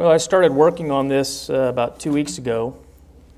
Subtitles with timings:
[0.00, 2.74] Well, I started working on this uh, about two weeks ago,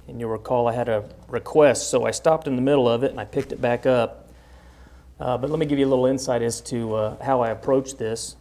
[0.07, 3.11] and you'll recall I had a request, so I stopped in the middle of it
[3.11, 4.31] and I picked it back up.
[5.19, 7.97] Uh, but let me give you a little insight as to uh, how I approach
[7.97, 8.37] this.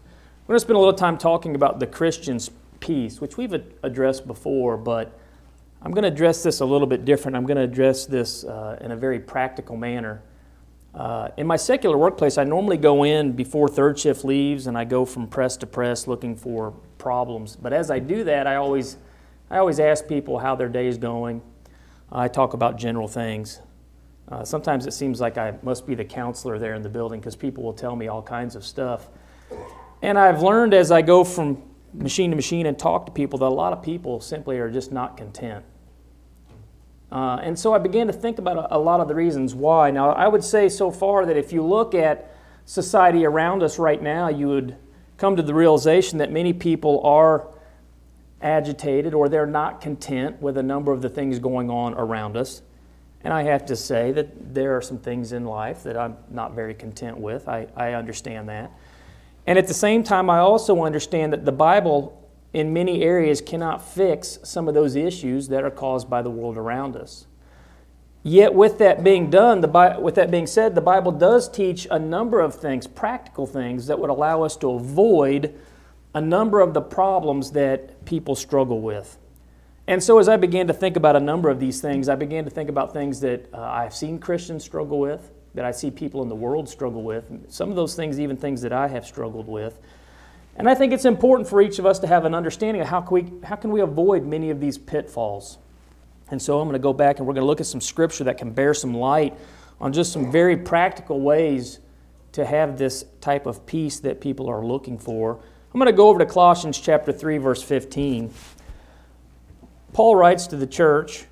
[0.45, 4.27] We're going to spend a little time talking about the Christian's peace, which we've addressed
[4.27, 5.19] before, but
[5.81, 7.35] I'm going to address this a little bit different.
[7.35, 10.21] I'm going to address this uh, in a very practical manner.
[10.93, 14.83] Uh, in my secular workplace, I normally go in before third shift leaves and I
[14.83, 17.55] go from press to press looking for problems.
[17.55, 18.97] But as I do that, I always,
[19.49, 21.41] I always ask people how their day is going.
[22.11, 23.61] I talk about general things.
[24.30, 27.35] Uh, sometimes it seems like I must be the counselor there in the building because
[27.35, 29.09] people will tell me all kinds of stuff.
[30.02, 31.61] And I've learned as I go from
[31.94, 34.91] machine to machine and talk to people that a lot of people simply are just
[34.91, 35.63] not content.
[37.11, 39.91] Uh, and so I began to think about a, a, lot of the reasons why.
[39.91, 42.33] Now, I would say so far that if you look at
[42.65, 44.77] society around us right now, you would
[45.17, 47.47] come to the realization that many people are
[48.41, 52.61] agitated or they're not content with a number of the things going on around us.
[53.23, 56.53] And I have to say that there are some things in life that I'm not
[56.53, 57.47] very content with.
[57.47, 58.71] I, I understand that.
[59.45, 62.20] And at the same time, I also understand that the Bible
[62.53, 66.58] in many areas cannot fix some of those issues that are caused by the world
[66.58, 67.27] around us.
[68.23, 71.97] Yet, with that being done, the, with that being said, the Bible does teach a
[71.97, 75.58] number of things, practical things, that would allow us to avoid
[76.13, 79.17] a number of the problems that people struggle with.
[79.88, 82.43] And so, as I began to think about a number of these things, I began
[82.43, 86.21] to think about things that uh, I've seen Christians struggle with, that I see people
[86.21, 89.47] in the world struggle with, some of those things, even things that I have struggled
[89.47, 89.80] with.
[90.55, 93.02] And I think it's important for each of us to have an understanding of how
[93.02, 95.58] can we, how can we avoid many of these pitfalls.
[96.30, 98.25] And so I'm going to go back and we're going to look at some scripture
[98.25, 99.38] that can bear some light
[99.80, 101.80] on just some very practical ways
[102.33, 105.39] to have this type of peace that people are looking for.
[105.73, 108.33] I'm going to go over to Colossians chapter 3 verse 15.
[109.93, 111.26] Paul writes to the church,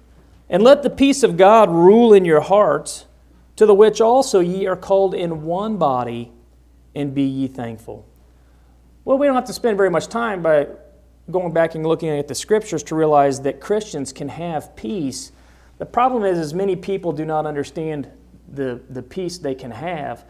[0.50, 3.06] "And let the peace of God rule in your hearts,
[3.56, 6.32] to the which also ye are called in one body,
[6.94, 8.06] and be ye thankful."
[9.10, 10.68] Well, we don't have to spend very much time by
[11.32, 15.32] going back and looking at the scriptures to realize that Christians can have peace.
[15.80, 18.08] The problem is, is many people do not understand
[18.48, 20.26] the, the peace they can have.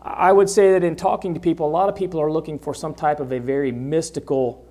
[0.00, 2.72] I would say that in talking to people, a lot of people are looking for
[2.72, 4.66] some type of a very mystical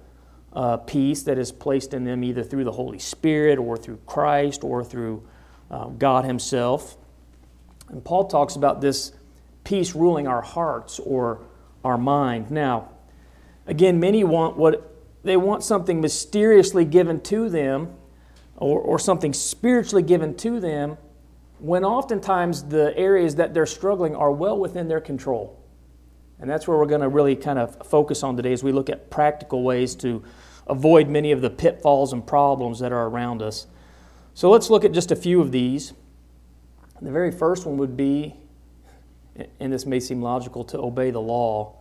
[0.54, 4.64] uh, peace that is placed in them either through the Holy Spirit or through Christ
[4.64, 5.24] or through
[5.70, 6.98] uh, God Himself.
[7.90, 9.12] And Paul talks about this
[9.64, 11.46] peace ruling our hearts or
[11.84, 12.50] our mind.
[12.50, 12.90] Now,
[13.68, 14.88] Again, many want what
[15.24, 17.94] they want something mysteriously given to them
[18.58, 20.98] or, or something spiritually given to them
[21.60, 25.60] when oftentimes the areas that they're struggling are well within their control.
[26.40, 28.90] And that's where we're going to really kind of focus on today as we look
[28.90, 30.24] at practical ways to
[30.66, 33.68] avoid many of the pitfalls and problems that are around us.
[34.34, 35.94] So let's look at just a few of these.
[37.00, 38.36] The very first one would be,
[39.60, 41.76] and this may seem logical, to obey the law.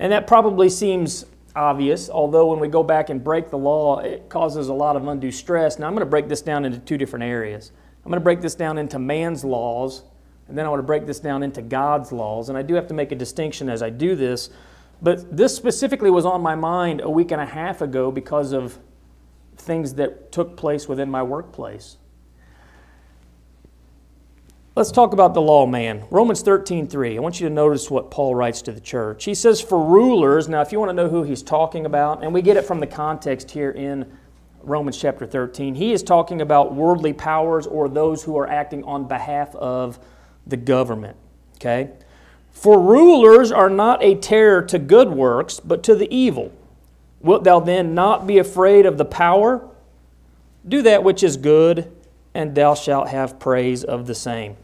[0.00, 4.30] And that probably seems obvious, although when we go back and break the law, it
[4.30, 5.78] causes a lot of undue stress.
[5.78, 7.70] Now, I'm going to break this down into two different areas.
[8.02, 10.02] I'm going to break this down into man's laws,
[10.48, 12.48] and then I want to break this down into God's laws.
[12.48, 14.48] And I do have to make a distinction as I do this.
[15.02, 18.78] But this specifically was on my mind a week and a half ago because of
[19.58, 21.98] things that took place within my workplace.
[24.76, 26.04] Let's talk about the law man.
[26.10, 27.16] Romans 13, 3.
[27.16, 29.24] I want you to notice what Paul writes to the church.
[29.24, 32.32] He says, For rulers, now if you want to know who he's talking about, and
[32.32, 34.06] we get it from the context here in
[34.62, 39.08] Romans chapter 13, he is talking about worldly powers or those who are acting on
[39.08, 39.98] behalf of
[40.46, 41.16] the government.
[41.56, 41.90] Okay?
[42.52, 46.52] For rulers are not a terror to good works, but to the evil.
[47.20, 49.68] Wilt thou then not be afraid of the power?
[50.66, 51.90] Do that which is good
[52.34, 54.56] and thou shalt have praise of the same.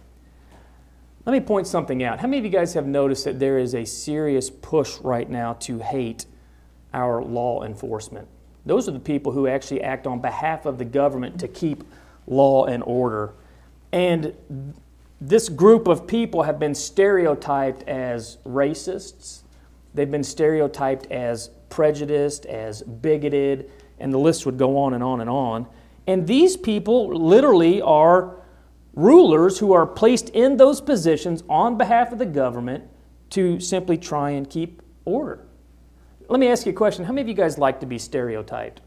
[1.24, 2.20] Let me point something out.
[2.20, 5.54] How many of you guys have noticed that there is a serious push right now
[5.54, 6.26] to hate
[6.94, 8.28] our law enforcement?
[8.64, 11.82] Those are the people who actually act on behalf of the government to keep
[12.26, 13.32] law and order.
[13.92, 14.34] And
[15.20, 19.42] this group of people have been stereotyped as racists,
[19.94, 25.20] they've been stereotyped as prejudiced, as bigoted, and the list would go on and on
[25.20, 25.66] and on.
[26.06, 28.36] And these people literally are
[28.94, 32.84] rulers who are placed in those positions on behalf of the government
[33.30, 35.46] to simply try and keep order.
[36.28, 37.04] Let me ask you a question.
[37.04, 38.80] How many of you guys like to be stereotyped?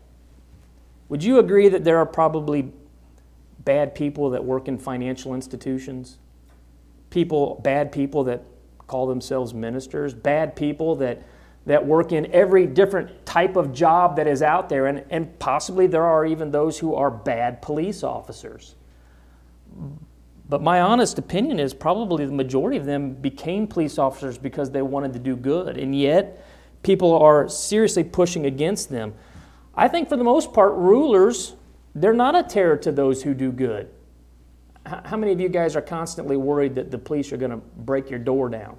[1.09, 2.71] Would you agree that there are probably
[3.59, 6.17] bad people that work in financial institutions?
[7.09, 8.43] People, bad people that
[8.87, 11.21] call themselves ministers, bad people that
[11.65, 15.87] that work in every different type of job that is out there, and, and possibly
[15.87, 18.75] there are even those who are bad police officers.
[20.49, 24.81] But my honest opinion is probably the majority of them became police officers because they
[24.81, 26.43] wanted to do good, and yet
[26.81, 29.13] people are seriously pushing against them.
[29.75, 31.55] I think for the most part, rulers,
[31.93, 33.89] they're not a terror to those who do good.
[34.85, 38.09] How many of you guys are constantly worried that the police are going to break
[38.09, 38.77] your door down?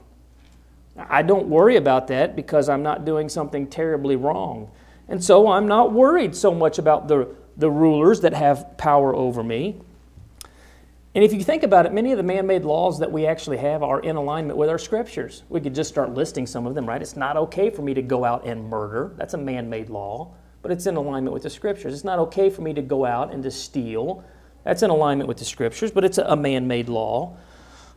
[0.96, 4.70] I don't worry about that because I'm not doing something terribly wrong.
[5.08, 9.42] And so I'm not worried so much about the, the rulers that have power over
[9.42, 9.80] me.
[11.14, 13.56] And if you think about it, many of the man made laws that we actually
[13.56, 15.42] have are in alignment with our scriptures.
[15.48, 17.02] We could just start listing some of them, right?
[17.02, 19.12] It's not okay for me to go out and murder.
[19.16, 20.32] That's a man made law,
[20.62, 21.92] but it's in alignment with the scriptures.
[21.92, 24.24] It's not okay for me to go out and to steal.
[24.62, 27.36] That's in alignment with the scriptures, but it's a man made law.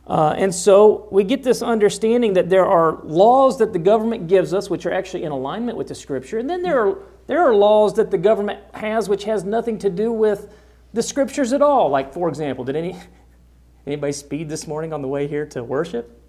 [0.06, 4.52] Uh, and so we get this understanding that there are laws that the government gives
[4.52, 6.38] us which are actually in alignment with the scripture.
[6.38, 9.88] And then there are, there are laws that the government has which has nothing to
[9.88, 10.52] do with
[10.92, 11.88] the scriptures at all.
[11.88, 12.98] Like, for example, did any,
[13.86, 16.20] anybody speed this morning on the way here to worship?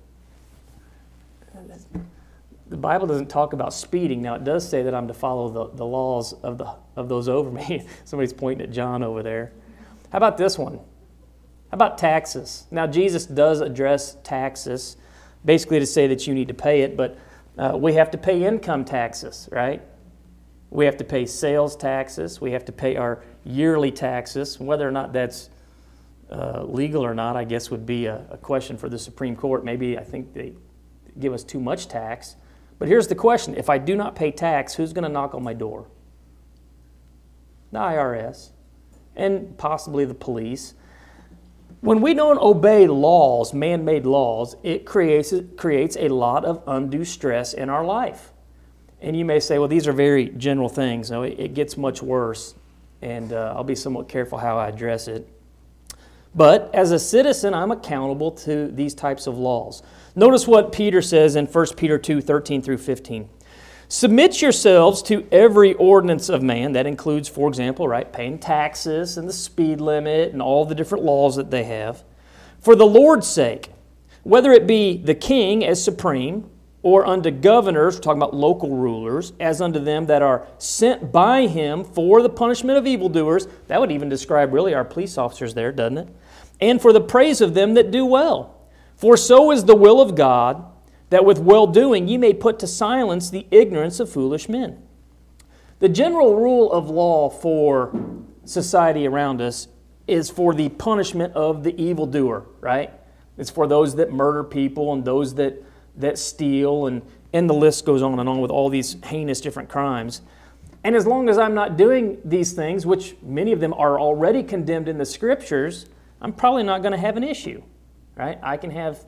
[2.68, 4.22] The Bible doesn't talk about speeding.
[4.22, 7.30] Now, it does say that I'm to follow the, the laws of, the, of those
[7.30, 7.86] over me.
[8.06, 9.52] Somebody's pointing at John over there.
[10.12, 10.80] How about this one?
[11.76, 12.68] How about taxes?
[12.72, 14.96] Now, Jesus does address taxes,
[15.44, 17.18] basically to say that you need to pay it, but
[17.58, 19.82] uh, we have to pay income taxes, right?
[20.70, 22.40] We have to pay sales taxes.
[22.40, 24.58] We have to pay our yearly taxes.
[24.58, 25.50] Whether or not that's
[26.32, 29.66] uh, legal or not, I guess, would be a, a question for the Supreme Court.
[29.66, 30.54] Maybe I think they
[31.20, 32.38] give us too much tax.
[32.80, 35.44] But here's the question if I do not pay tax, who's going to knock on
[35.44, 35.88] my door?
[37.74, 38.52] The IRS
[39.18, 40.74] and possibly the police.
[41.86, 47.06] When we don't obey laws, man made laws, it creates, creates a lot of undue
[47.06, 48.34] stress in our life.
[49.02, 51.12] And you may say, well, these are very general things.
[51.12, 52.56] No, it, it gets much worse,
[53.04, 55.30] and uh, I'll be somewhat careful how I address it.
[56.34, 59.84] But as a citizen, I'm accountable to these types of laws.
[60.16, 63.30] Notice what Peter says in 1 Peter 2 13 through 15.
[63.88, 66.72] Submit yourselves to every ordinance of man.
[66.72, 71.04] That includes, for example, right, paying taxes and the speed limit and all the different
[71.04, 72.04] laws that they have.
[72.60, 73.70] For the Lord's sake,
[74.24, 76.50] whether it be the king as supreme,
[76.82, 81.48] or unto governors, we're talking about local rulers, as unto them that are sent by
[81.48, 83.48] him for the punishment of evildoers.
[83.68, 86.08] That would even describe really our police officers there, doesn't it?
[86.62, 88.56] And for the praise of them that do well.
[88.96, 90.64] For so is the will of God
[91.10, 94.82] that with well doing ye may put to silence the ignorance of foolish men.
[95.80, 97.94] The general rule of law for
[98.46, 99.68] society around us
[100.08, 102.92] is for the punishment of the evildoer, right?
[103.38, 105.62] It's for those that murder people and those that,
[105.98, 107.02] that steal, and,
[107.34, 110.22] and the list goes on and on with all these heinous different crimes.
[110.84, 114.44] And as long as I'm not doing these things, which many of them are already
[114.44, 115.88] condemned in the scriptures,
[116.22, 117.64] I'm probably not going to have an issue,
[118.16, 118.40] right?
[118.42, 119.04] I can have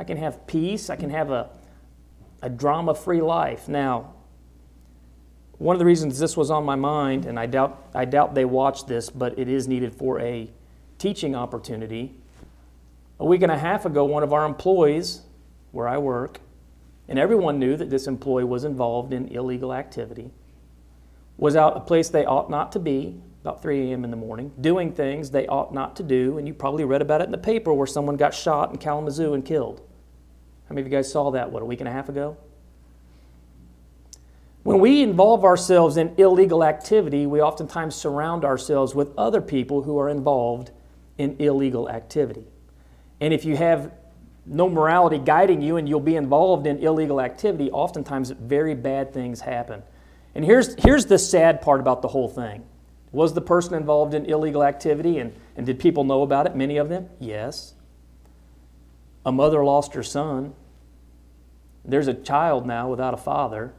[0.00, 0.88] I can have peace.
[0.88, 1.50] I can have a,
[2.40, 3.68] a drama free life.
[3.68, 4.14] Now,
[5.58, 8.46] one of the reasons this was on my mind, and I doubt, I doubt they
[8.46, 10.50] watched this, but it is needed for a
[10.96, 12.14] teaching opportunity.
[13.18, 15.20] A week and a half ago, one of our employees,
[15.70, 16.40] where I work,
[17.06, 20.30] and everyone knew that this employee was involved in illegal activity,
[21.36, 24.04] was out a place they ought not to be, about 3 a.m.
[24.04, 27.20] in the morning, doing things they ought not to do, and you probably read about
[27.20, 29.82] it in the paper where someone got shot in Kalamazoo and killed.
[30.70, 32.36] How many of you guys saw that, what, a week and a half ago?
[34.62, 39.98] When we involve ourselves in illegal activity, we oftentimes surround ourselves with other people who
[39.98, 40.70] are involved
[41.18, 42.46] in illegal activity.
[43.20, 43.92] And if you have
[44.46, 49.40] no morality guiding you and you'll be involved in illegal activity, oftentimes very bad things
[49.40, 49.82] happen.
[50.36, 52.64] And here's, here's the sad part about the whole thing.
[53.10, 56.54] Was the person involved in illegal activity and, and did people know about it?
[56.54, 57.08] Many of them?
[57.18, 57.74] Yes.
[59.26, 60.54] A mother lost her son.
[61.84, 63.72] There's a child now without a father.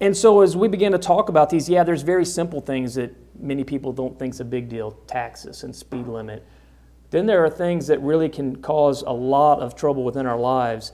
[0.00, 3.14] And so as we begin to talk about these, yeah, there's very simple things that
[3.38, 6.46] many people don't think is a big deal, taxes and speed limit.
[7.10, 10.92] Then there are things that really can cause a lot of trouble within our lives.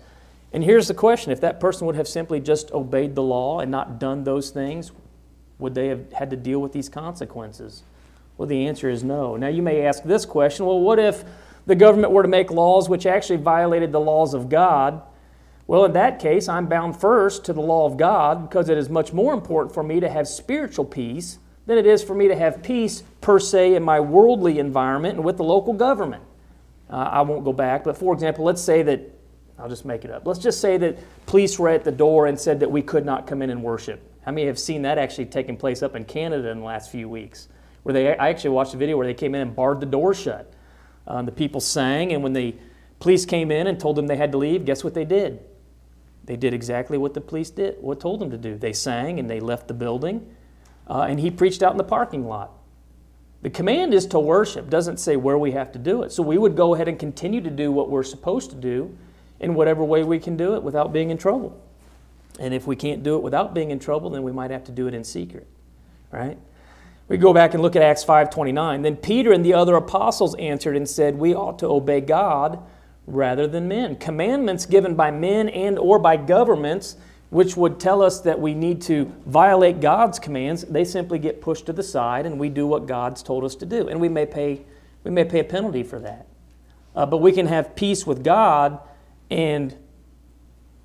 [0.52, 3.70] And here's the question if that person would have simply just obeyed the law and
[3.70, 4.92] not done those things,
[5.58, 7.82] would they have had to deal with these consequences?
[8.36, 9.36] Well, the answer is no.
[9.36, 11.24] Now, you may ask this question well, what if
[11.66, 15.02] the government were to make laws which actually violated the laws of God?
[15.66, 18.88] Well, in that case, I'm bound first to the law of God because it is
[18.88, 22.36] much more important for me to have spiritual peace than it is for me to
[22.36, 26.22] have peace per se in my worldly environment and with the local government.
[26.88, 29.00] Uh, I won't go back, but for example, let's say that
[29.58, 30.24] I'll just make it up.
[30.24, 33.26] Let's just say that police were at the door and said that we could not
[33.26, 34.00] come in and worship.
[34.24, 37.08] How many have seen that actually taking place up in Canada in the last few
[37.08, 37.48] weeks?
[37.82, 40.14] Where they, I actually watched a video where they came in and barred the door
[40.14, 40.52] shut.
[41.08, 42.54] Um, the people sang, and when the
[43.00, 45.40] police came in and told them they had to leave, guess what they did?
[46.26, 48.56] They did exactly what the police did, what told them to do.
[48.56, 50.34] They sang and they left the building,
[50.88, 52.52] uh, and he preached out in the parking lot.
[53.42, 56.10] The command is to worship, doesn't say where we have to do it.
[56.10, 58.96] So we would go ahead and continue to do what we're supposed to do
[59.38, 61.60] in whatever way we can do it without being in trouble.
[62.40, 64.72] And if we can't do it without being in trouble, then we might have to
[64.72, 65.46] do it in secret.
[66.10, 66.38] Right?
[67.08, 68.82] We go back and look at Acts 5:29.
[68.82, 72.58] Then Peter and the other apostles answered and said, "We ought to obey God
[73.06, 73.96] rather than men.
[73.96, 76.96] Commandments given by men and or by governments
[77.30, 81.66] which would tell us that we need to violate God's commands, they simply get pushed
[81.66, 83.88] to the side and we do what God's told us to do.
[83.88, 84.62] And we may pay,
[85.02, 86.26] we may pay a penalty for that.
[86.94, 88.78] Uh, but we can have peace with God
[89.28, 89.76] and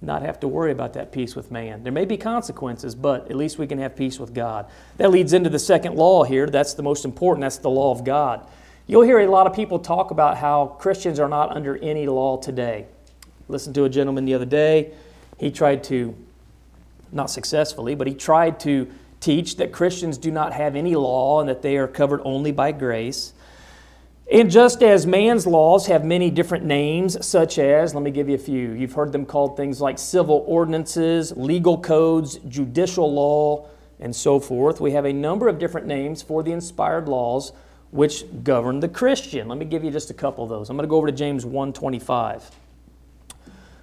[0.02, 1.84] not have to worry about that peace with man.
[1.84, 4.66] There may be consequences, but at least we can have peace with God.
[4.98, 6.48] That leads into the second law here.
[6.48, 7.44] That's the most important.
[7.44, 8.48] That's the law of God.
[8.92, 12.36] You'll hear a lot of people talk about how Christians are not under any law
[12.36, 12.88] today.
[13.48, 14.92] Listen to a gentleman the other day.
[15.40, 16.14] He tried to
[17.10, 21.48] not successfully, but he tried to teach that Christians do not have any law and
[21.48, 23.32] that they are covered only by grace.
[24.30, 28.36] And just as man's laws have many different names, such as, let me give you
[28.36, 28.72] a few.
[28.72, 33.70] You've heard them called things like civil ordinances, legal codes, judicial law,
[34.02, 34.82] and so forth.
[34.82, 37.54] We have a number of different names for the inspired laws
[37.92, 39.48] which govern the Christian.
[39.48, 40.70] Let me give you just a couple of those.
[40.70, 42.44] I'm going to go over to James 1:25.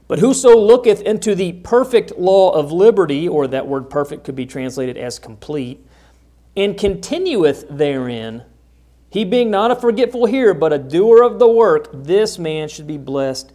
[0.08, 4.46] But whoso looketh into the perfect law of liberty, or that word perfect could be
[4.46, 5.86] translated as complete,
[6.56, 8.42] and continueth therein,
[9.10, 12.86] he being not a forgetful hearer, but a doer of the work, this man should
[12.86, 13.52] be blessed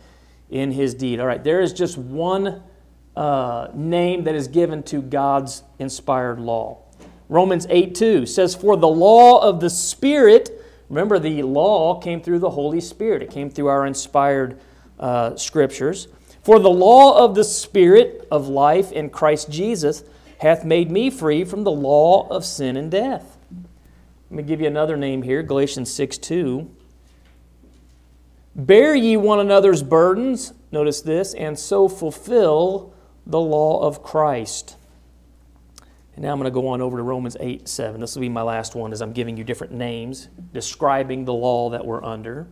[0.50, 1.20] in his deed.
[1.20, 2.62] All right, there is just one
[3.16, 6.83] uh, name that is given to God's inspired law.
[7.30, 10.52] Romans 8 2 says, For the law of the Spirit,
[10.90, 14.60] remember the law came through the Holy Spirit, it came through our inspired
[15.00, 16.08] uh, scriptures.
[16.44, 20.04] For the law of the Spirit of life in Christ Jesus
[20.40, 23.38] hath made me free from the law of sin and death.
[24.30, 26.70] Let me give you another name here Galatians 6 2.
[28.56, 32.94] Bear ye one another's burdens, notice this, and so fulfill
[33.26, 34.76] the law of Christ.
[36.16, 38.00] And now I'm going to go on over to Romans 8 7.
[38.00, 41.70] This will be my last one as I'm giving you different names describing the law
[41.72, 42.48] that we're under.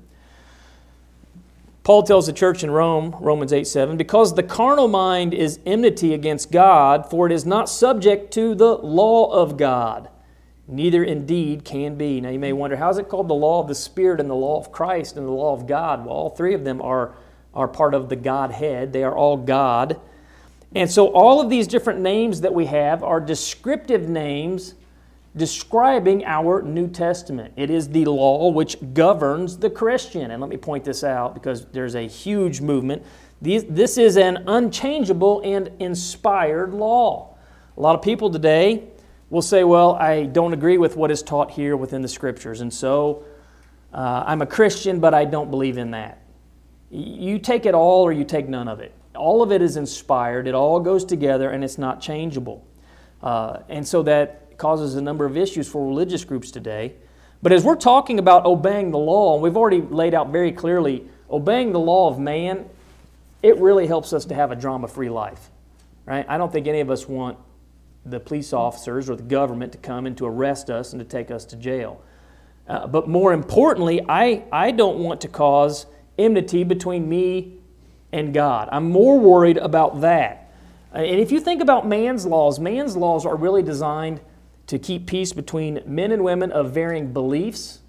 [1.83, 6.13] Paul tells the church in Rome, Romans 8 7, because the carnal mind is enmity
[6.13, 10.09] against God, for it is not subject to the law of God,
[10.67, 12.21] neither indeed can be.
[12.21, 14.35] Now you may wonder, how is it called the law of the Spirit and the
[14.35, 16.05] law of Christ and the law of God?
[16.05, 17.15] Well, all three of them are,
[17.53, 19.99] are part of the Godhead, they are all God.
[20.73, 24.75] And so all of these different names that we have are descriptive names
[25.35, 27.53] describing our New Testament.
[27.55, 30.31] It is the law which governs the Christian.
[30.31, 33.03] And let me point this out because there's a huge movement.
[33.41, 37.35] This is an unchangeable and inspired law.
[37.77, 38.83] A lot of people today
[39.29, 42.71] will say, Well, I don't agree with what is taught here within the Scriptures, and
[42.71, 43.23] so
[43.93, 46.21] uh, I'm a Christian, but I don't believe in that.
[46.91, 48.93] You take it all or you take none of it.
[49.21, 52.65] All of it is inspired, it all goes together, and it's not changeable.
[53.21, 56.95] Uh, and so that causes a number of issues for religious groups today.
[57.43, 61.05] But as we're talking about obeying the law, and we've already laid out very clearly,
[61.29, 62.67] obeying the law of man,
[63.43, 65.51] it really helps us to have a drama free life.
[66.07, 66.25] Right?
[66.27, 67.37] I don't think any of us want
[68.03, 71.29] the police officers or the government to come and to arrest us and to take
[71.29, 72.01] us to jail.
[72.67, 75.85] Uh, but more importantly, I, I don't want to cause
[76.17, 77.60] enmity between me
[78.11, 78.69] and God.
[78.71, 80.51] I'm more worried about that.
[80.93, 84.19] And if you think about man's laws, man's laws are really designed
[84.67, 87.79] to keep peace between men and women of varying beliefs,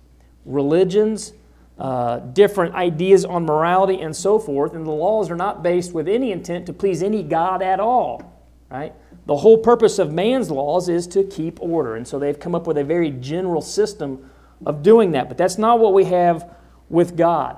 [0.45, 1.33] religions,
[1.79, 4.75] uh, different ideas on morality, and so forth.
[4.75, 8.41] And the laws are not based with any intent to please any God at all,
[8.71, 8.93] right?
[9.27, 11.97] The whole purpose of man's laws is to keep order.
[11.97, 14.31] And so they've come up with a very general system
[14.65, 15.29] of doing that.
[15.29, 16.49] But that's not what we have
[16.89, 17.57] with God.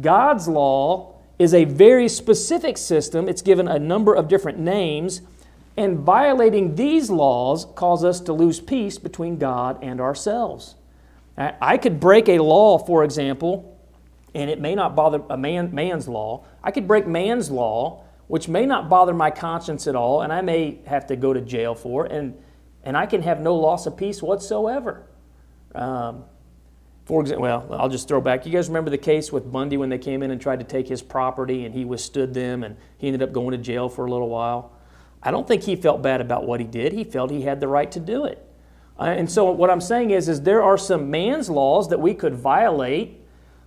[0.00, 3.28] God's law is a very specific system.
[3.28, 5.22] It's given a number of different names
[5.76, 10.74] and violating these laws cause us to lose peace between God and ourselves.
[11.36, 13.78] I could break a law, for example,
[14.34, 16.46] and it may not bother a man, man's law.
[16.64, 20.40] I could break man's law, which may not bother my conscience at all, and I
[20.40, 22.34] may have to go to jail for it, and,
[22.84, 25.06] and I can have no loss of peace whatsoever.
[25.74, 26.24] Um,
[27.06, 28.44] For example, well, I'll just throw back.
[28.46, 30.88] You guys remember the case with Bundy when they came in and tried to take
[30.88, 34.10] his property and he withstood them and he ended up going to jail for a
[34.10, 34.72] little while?
[35.22, 36.92] I don't think he felt bad about what he did.
[36.92, 38.44] He felt he had the right to do it.
[38.98, 42.12] Uh, and so what I'm saying is, is there are some man's laws that we
[42.12, 43.20] could violate,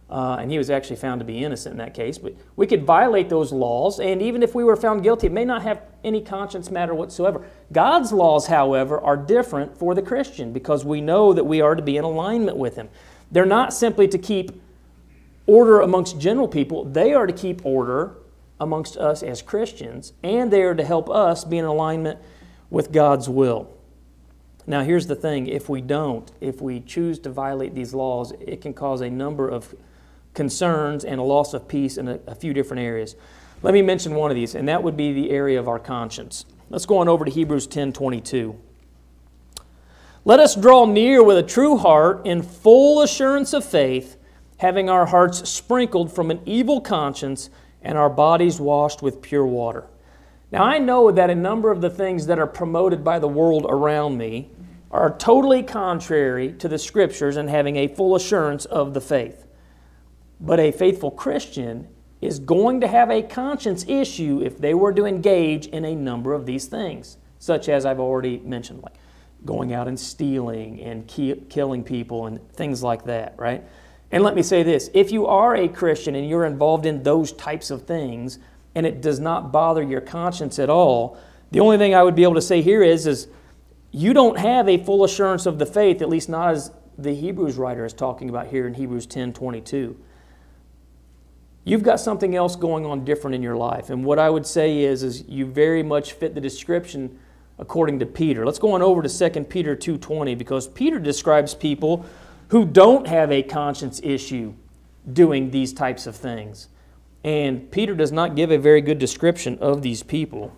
[0.09, 2.83] uh, and he was actually found to be innocent in that case, but we could
[2.83, 6.19] violate those laws, and even if we were found guilty, it may not have any
[6.19, 7.45] conscience matter whatsoever.
[7.71, 11.83] God's laws, however, are different for the Christian because we know that we are to
[11.83, 12.89] be in alignment with Him.
[13.31, 14.61] They're not simply to keep
[15.45, 18.15] order amongst general people, they are to keep order
[18.59, 22.19] amongst us as Christians, and they are to help us be in alignment
[22.69, 23.69] with God's will.
[24.67, 28.61] Now, here's the thing if we don't, if we choose to violate these laws, it
[28.61, 29.73] can cause a number of
[30.35, 33.15] concerns and a loss of peace in a, a few different areas.
[33.63, 36.45] Let me mention one of these, and that would be the area of our conscience.
[36.69, 38.59] Let's go on over to Hebrews 10 22.
[40.29, 44.15] Let us draw near with a true heart in full assurance of faith,
[44.57, 47.49] having our hearts sprinkled from an evil conscience
[47.81, 49.87] and our bodies washed with pure water.
[50.51, 53.65] Now, I know that a number of the things that are promoted by the world
[53.67, 54.51] around me
[54.91, 59.47] are totally contrary to the scriptures and having a full assurance of the faith.
[60.39, 61.87] But a faithful Christian
[62.21, 66.35] is going to have a conscience issue if they were to engage in a number
[66.35, 68.93] of these things, such as I've already mentioned, like
[69.45, 73.63] going out and stealing and killing people and things like that, right?
[74.11, 77.31] And let me say this if you are a Christian and you're involved in those
[77.31, 78.39] types of things
[78.75, 81.17] and it does not bother your conscience at all,
[81.51, 83.27] the only thing I would be able to say here is, is
[83.91, 87.55] you don't have a full assurance of the faith, at least not as the Hebrews
[87.55, 89.97] writer is talking about here in Hebrews 10 22.
[91.63, 93.89] You've got something else going on different in your life.
[93.89, 97.19] And what I would say is, is you very much fit the description
[97.59, 98.45] according to Peter.
[98.45, 102.05] Let's go on over to 2 Peter 2:20 because Peter describes people
[102.47, 104.53] who don't have a conscience issue
[105.11, 106.69] doing these types of things.
[107.23, 110.53] And Peter does not give a very good description of these people.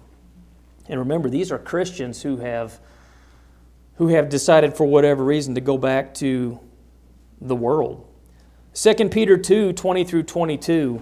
[0.87, 2.79] And remember, these are Christians who have
[3.95, 6.59] who have decided for whatever reason to go back to
[7.39, 8.05] the world.
[8.73, 11.01] 2 Peter 2 20 through 22.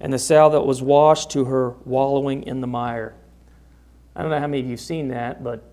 [0.00, 3.14] and the sow that was washed to her wallowing in the mire.
[4.16, 5.72] I don't know how many of you have seen that, but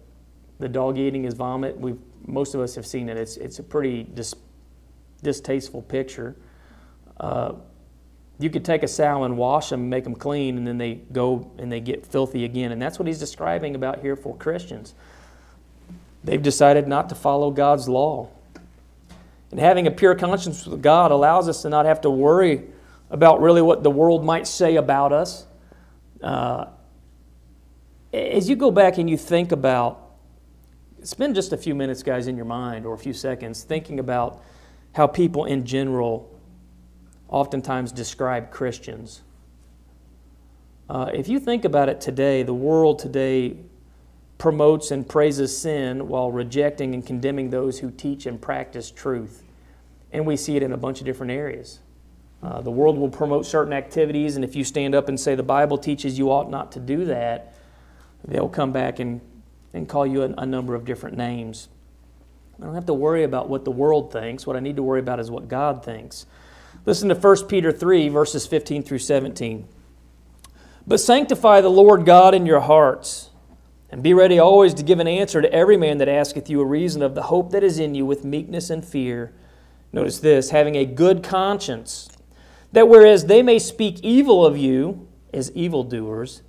[0.60, 3.18] the dog eating his vomit, we've most of us have seen it.
[3.18, 4.36] It's, it's a pretty dis,
[5.24, 6.36] distasteful picture.
[7.20, 7.54] Uh,
[8.40, 11.52] you could take a sow and wash them, make them clean, and then they go
[11.58, 12.72] and they get filthy again.
[12.72, 14.94] And that's what he's describing about here for Christians.
[16.24, 18.30] They've decided not to follow God's law.
[19.52, 22.64] And having a pure conscience with God allows us to not have to worry
[23.12, 25.45] about really what the world might say about us.
[26.24, 26.65] Uh,
[28.13, 30.12] as you go back and you think about
[31.04, 34.41] spend just a few minutes, guys, in your mind or a few seconds thinking about
[34.93, 36.30] how people in general
[37.28, 39.21] oftentimes describe Christians.
[40.89, 43.56] Uh, if you think about it today, the world today
[44.38, 49.43] promotes and praises sin while rejecting and condemning those who teach and practice truth.
[50.12, 51.80] And we see it in a bunch of different areas.
[52.43, 55.43] Uh, the world will promote certain activities, and if you stand up and say the
[55.43, 57.56] Bible teaches you ought not to do that,
[58.27, 59.21] they'll come back and
[59.73, 61.69] and call you a, a number of different names.
[62.60, 64.45] I don't have to worry about what the world thinks.
[64.45, 66.25] What I need to worry about is what God thinks.
[66.86, 69.67] Listen to 1 Peter 3, verses 15 through 17.
[70.86, 73.30] But sanctify the Lord God in your hearts,
[73.89, 76.65] and be ready always to give an answer to every man that asketh you a
[76.65, 79.34] reason of the hope that is in you with meekness and fear.
[79.91, 82.10] Notice this having a good conscience,
[82.72, 86.42] that whereas they may speak evil of you as evildoers,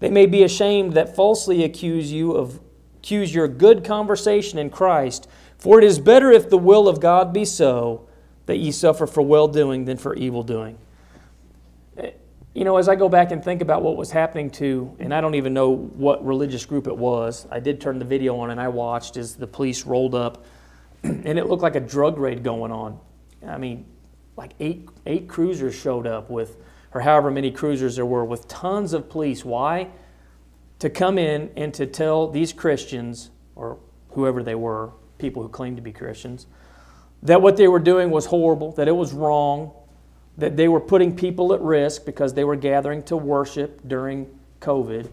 [0.00, 2.60] they may be ashamed that falsely accuse you of
[2.98, 5.28] accuse your good conversation in Christ.
[5.58, 8.08] For it is better if the will of God be so
[8.46, 10.78] that ye suffer for well doing than for evil doing.
[12.52, 15.20] You know, as I go back and think about what was happening to, and I
[15.20, 18.58] don't even know what religious group it was, I did turn the video on and
[18.58, 20.46] I watched as the police rolled up,
[21.02, 22.98] and it looked like a drug raid going on.
[23.46, 23.84] I mean,
[24.36, 26.56] like eight, eight cruisers showed up with
[26.96, 29.44] or however many cruisers there were, with tons of police.
[29.44, 29.88] Why?
[30.78, 33.78] To come in and to tell these Christians, or
[34.12, 36.46] whoever they were, people who claimed to be Christians,
[37.22, 39.72] that what they were doing was horrible, that it was wrong,
[40.38, 44.26] that they were putting people at risk because they were gathering to worship during
[44.60, 45.10] COVID.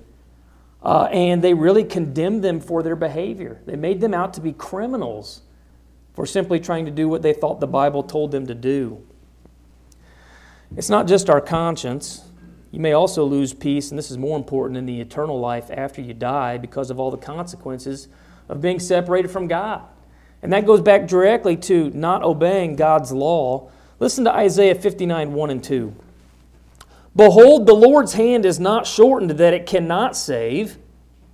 [0.81, 3.59] Uh, and they really condemned them for their behavior.
[3.65, 5.41] They made them out to be criminals
[6.13, 9.05] for simply trying to do what they thought the Bible told them to do.
[10.75, 12.23] It's not just our conscience.
[12.71, 16.01] You may also lose peace, and this is more important in the eternal life after
[16.01, 18.07] you die because of all the consequences
[18.49, 19.83] of being separated from God.
[20.41, 23.69] And that goes back directly to not obeying God's law.
[23.99, 25.95] Listen to Isaiah 59 1 and 2.
[27.15, 30.77] Behold, the Lord's hand is not shortened that it cannot save,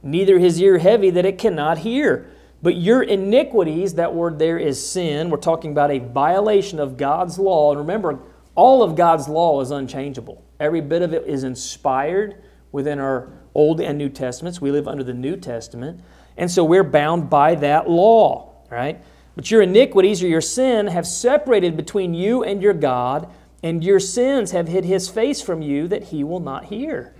[0.04, 2.30] neither his ear heavy that it cannot hear.
[2.62, 5.30] But your iniquities, that word there is sin.
[5.30, 7.72] We're talking about a violation of God's law.
[7.72, 8.20] And remember,
[8.60, 10.44] all of God's law is unchangeable.
[10.60, 12.44] Every bit of it is inspired
[12.74, 14.60] within our Old and New Testaments.
[14.60, 16.02] We live under the New Testament.
[16.36, 19.02] And so we're bound by that law, right?
[19.38, 23.30] But your iniquities or your sin have separated between you and your God,
[23.64, 27.16] and your sins have hid his face from you that he will not hear.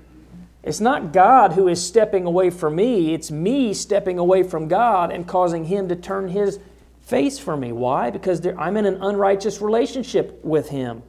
[0.62, 5.10] It's not God who is stepping away from me, it's me stepping away from God
[5.10, 6.60] and causing him to turn his
[7.00, 7.72] face from me.
[7.72, 8.10] Why?
[8.10, 11.02] Because I'm in an unrighteous relationship with him.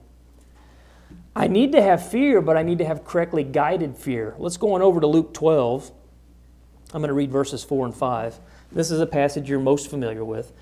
[1.35, 4.35] I need to have fear, but I need to have correctly guided fear.
[4.39, 5.91] Let's go on over to Luke 12.
[6.93, 8.41] I'm going to read verses 4 and 5.
[8.73, 10.53] This is a passage you're most familiar with.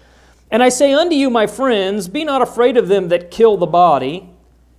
[0.51, 3.67] And I say unto you, my friends, be not afraid of them that kill the
[3.67, 4.31] body,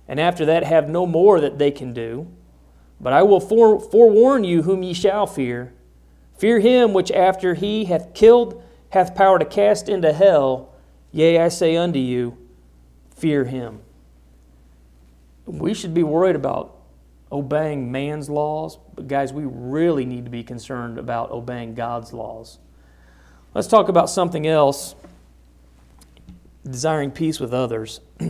[0.08, 2.28] and after that have no more that they can do.
[3.00, 5.72] But I will fore- forewarn you whom ye shall fear.
[6.38, 10.72] Fear him which after he hath killed hath power to cast into hell.
[11.12, 12.36] Yea, I say unto you,
[13.14, 13.80] fear him.
[15.50, 16.76] We should be worried about
[17.32, 22.58] obeying man's laws, but guys, we really need to be concerned about obeying God's laws.
[23.54, 24.94] Let's talk about something else
[26.64, 28.00] desiring peace with others.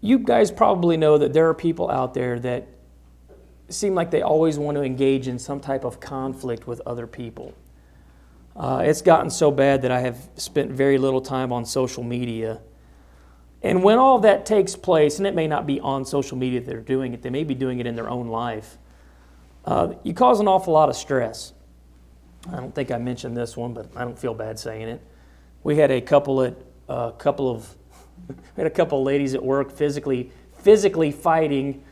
[0.00, 2.68] you guys probably know that there are people out there that
[3.68, 7.54] seem like they always want to engage in some type of conflict with other people.
[8.56, 12.60] Uh, it's gotten so bad that I have spent very little time on social media.
[13.62, 16.66] And when all that takes place, and it may not be on social media that
[16.66, 18.78] they're doing it, they may be doing it in their own life,
[19.64, 21.52] uh, you cause an awful lot of stress.
[22.52, 25.02] I don't think I mentioned this one, but I don't feel bad saying it.
[25.64, 26.56] We had a couple of,
[26.88, 27.76] uh, couple of
[28.28, 31.82] we had a couple of ladies at work physically physically fighting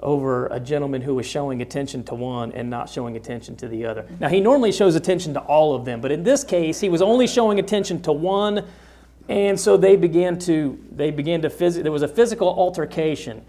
[0.00, 3.86] over a gentleman who was showing attention to one and not showing attention to the
[3.86, 4.06] other.
[4.20, 7.00] Now he normally shows attention to all of them, but in this case he was
[7.00, 8.66] only showing attention to one,
[9.28, 13.44] and so they began to they began to phys- there was a physical altercation.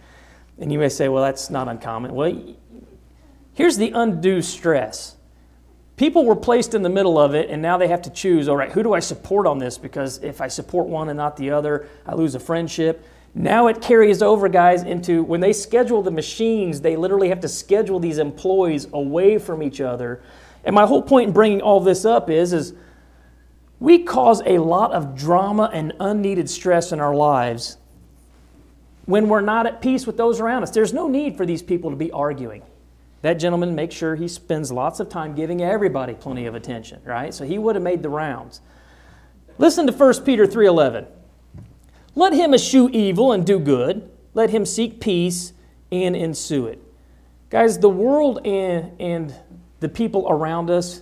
[0.58, 2.14] And you may say, well, that's not uncommon.
[2.14, 2.56] Well,
[3.54, 5.18] here's the undue stress.
[5.98, 8.58] People were placed in the middle of it, and now they have to choose all
[8.58, 9.78] right, who do I support on this?
[9.78, 13.06] Because if I support one and not the other, I lose a friendship.
[13.34, 17.50] Now it carries over, guys, into when they schedule the machines, they literally have to
[17.50, 20.22] schedule these employees away from each other.
[20.64, 22.74] And my whole point in bringing all this up is, is
[23.80, 27.78] we cause a lot of drama and unneeded stress in our lives
[29.06, 30.72] when we're not at peace with those around us.
[30.72, 32.64] There's no need for these people to be arguing
[33.26, 37.34] that gentleman makes sure he spends lots of time giving everybody plenty of attention, right?
[37.34, 38.62] So he would have made the rounds.
[39.58, 41.08] Listen to 1 Peter 3:11.
[42.14, 44.08] Let him eschew evil and do good.
[44.36, 45.54] Let him seek peace
[45.92, 46.80] and ensue it.
[47.50, 49.34] Guys, the world and, and
[49.80, 51.02] the people around us,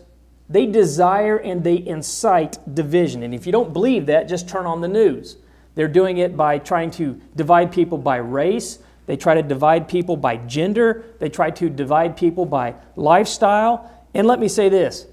[0.53, 3.23] they desire and they incite division.
[3.23, 5.37] And if you don't believe that, just turn on the news.
[5.75, 10.15] They're doing it by trying to divide people by race, they try to divide people
[10.15, 11.03] by gender.
[11.19, 13.91] They try to divide people by lifestyle.
[14.13, 15.07] And let me say this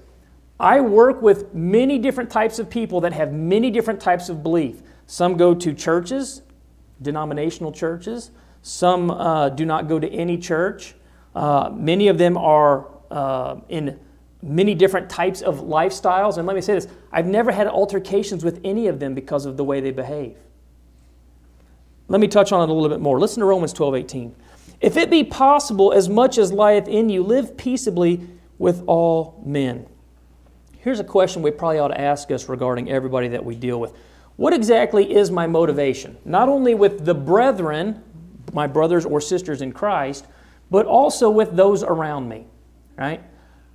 [0.59, 4.81] I work with many different types of people that have many different types of belief.
[5.07, 6.41] Some go to churches,
[7.01, 8.31] denominational churches.
[8.61, 10.93] Some uh, do not go to any church.
[11.33, 13.99] Uh, many of them are uh, in
[14.41, 16.37] many different types of lifestyles.
[16.37, 19.57] And let me say this I've never had altercations with any of them because of
[19.57, 20.37] the way they behave.
[22.07, 23.19] Let me touch on it a little bit more.
[23.19, 24.35] Listen to Romans 12 18.
[24.81, 28.27] If it be possible, as much as lieth in you, live peaceably
[28.57, 29.87] with all men.
[30.79, 33.93] Here's a question we probably ought to ask us regarding everybody that we deal with.
[34.37, 36.17] What exactly is my motivation?
[36.25, 38.03] Not only with the brethren,
[38.53, 40.25] my brothers or sisters in Christ,
[40.71, 42.47] but also with those around me,
[42.97, 43.21] right?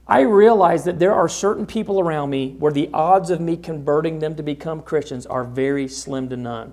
[0.09, 4.21] I realize that there are certain people around me where the odds of me converting
[4.21, 6.73] them to become Christians are very slim to none.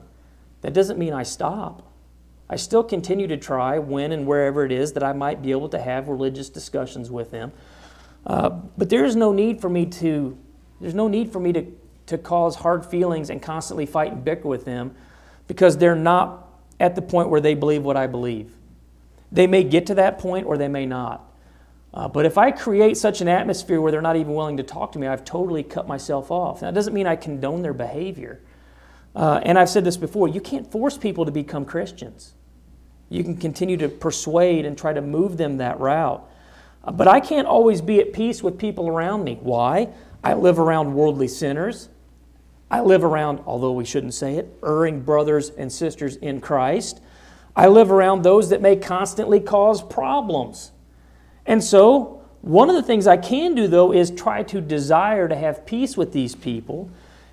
[0.61, 1.91] That doesn't mean I stop.
[2.49, 5.69] I still continue to try when and wherever it is that I might be able
[5.69, 7.51] to have religious discussions with them.
[8.27, 10.37] Uh, but there is no need for me to
[10.79, 11.65] there's no need for me to
[12.05, 14.93] to cause hard feelings and constantly fight and bicker with them
[15.47, 16.47] because they're not
[16.79, 18.53] at the point where they believe what I believe.
[19.31, 21.32] They may get to that point or they may not.
[21.93, 24.93] Uh, but if I create such an atmosphere where they're not even willing to talk
[24.93, 26.61] to me, I've totally cut myself off.
[26.61, 28.41] That doesn't mean I condone their behavior.
[29.15, 32.33] Uh, and I've said this before you can't force people to become Christians.
[33.09, 36.27] You can continue to persuade and try to move them that route.
[36.83, 39.37] Uh, but I can't always be at peace with people around me.
[39.41, 39.89] Why?
[40.23, 41.89] I live around worldly sinners.
[42.71, 47.01] I live around, although we shouldn't say it, erring brothers and sisters in Christ.
[47.55, 50.71] I live around those that may constantly cause problems.
[51.45, 55.35] And so, one of the things I can do, though, is try to desire to
[55.35, 56.89] have peace with these people.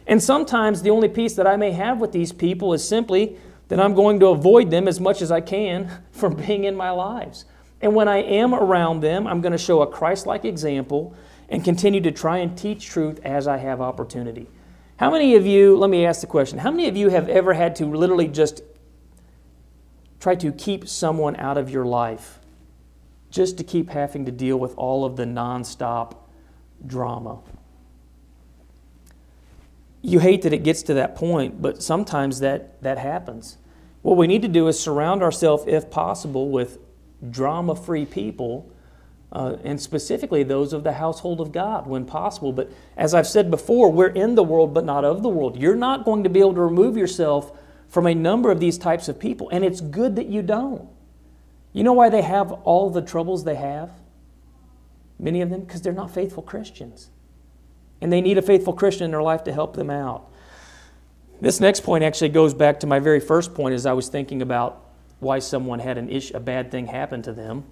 [0.07, 3.37] And sometimes the only peace that I may have with these people is simply
[3.69, 6.91] that I'm going to avoid them as much as I can from being in my
[6.91, 7.45] lives.
[7.81, 11.15] And when I am around them, I'm going to show a Christ like example
[11.49, 14.49] and continue to try and teach truth as I have opportunity.
[14.97, 17.55] How many of you, let me ask the question, how many of you have ever
[17.55, 18.63] had to literally just
[20.21, 22.40] try to keep someone out of your life
[23.31, 26.17] just to keep having to deal with all of the nonstop
[26.87, 27.39] drama.
[30.03, 33.59] You hate that it gets to that point, but sometimes that, that happens.
[34.03, 36.79] What we need to do is surround ourselves, if possible, with
[37.31, 38.71] drama free people,
[39.33, 42.53] uh, and specifically those of the household of God when possible.
[42.53, 45.61] But as I've said before, we're in the world, but not of the world.
[45.61, 47.53] You're not going to be able to remove yourself
[47.89, 50.89] from a number of these types of people, and it's good that you don't.
[51.73, 53.91] You know why they have all the troubles they have?
[55.19, 55.61] Many of them?
[55.61, 57.11] Because they're not faithful Christians.
[58.01, 60.31] And they need a faithful Christian in their life to help them out.
[61.41, 64.43] This next point actually goes back to my very first point as I was thinking
[64.43, 64.85] about
[65.21, 67.65] why someone had an issue, a bad thing happen to them.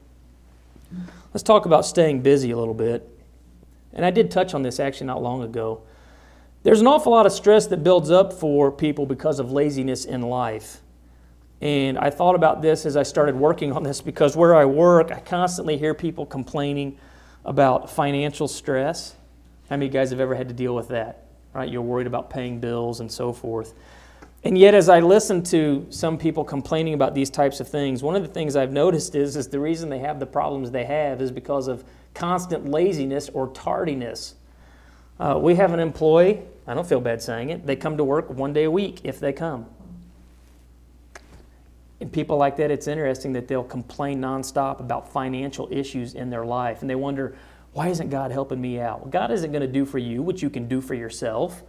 [1.32, 3.08] Let's talk about staying busy a little bit.
[3.92, 5.82] And I did touch on this actually not long ago.
[6.62, 10.22] There's an awful lot of stress that builds up for people because of laziness in
[10.22, 10.80] life.
[11.60, 15.10] And I thought about this as I started working on this because where I work,
[15.10, 16.98] I constantly hear people complaining
[17.44, 19.16] about financial stress.
[19.68, 21.26] How many guys have ever had to deal with that?
[21.52, 21.68] Right?
[21.68, 23.74] You're worried about paying bills and so forth.
[24.44, 28.14] And yet, as I listen to some people complaining about these types of things, one
[28.14, 31.20] of the things I've noticed is, is the reason they have the problems they have
[31.20, 34.36] is because of constant laziness or tardiness.
[35.18, 38.30] Uh, we have an employee, I don't feel bad saying it, they come to work
[38.30, 39.66] one day a week if they come.
[42.00, 46.44] And people like that, it's interesting that they'll complain nonstop about financial issues in their
[46.44, 46.80] life.
[46.80, 47.36] And they wonder,
[47.72, 49.00] why isn't God helping me out?
[49.00, 51.62] Well, God isn't going to do for you what you can do for yourself.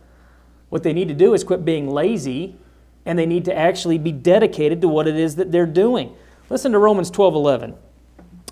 [0.70, 2.58] What they need to do is quit being lazy
[3.06, 6.16] and they need to actually be dedicated to what it is that they're doing.
[6.50, 7.76] Listen to Romans 12 11.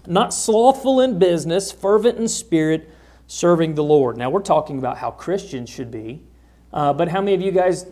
[0.08, 2.90] Not slothful in business, fervent in spirit,
[3.28, 4.18] serving the Lord.
[4.18, 6.24] Now, we're talking about how Christians should be,
[6.72, 7.86] uh, but how many of you guys,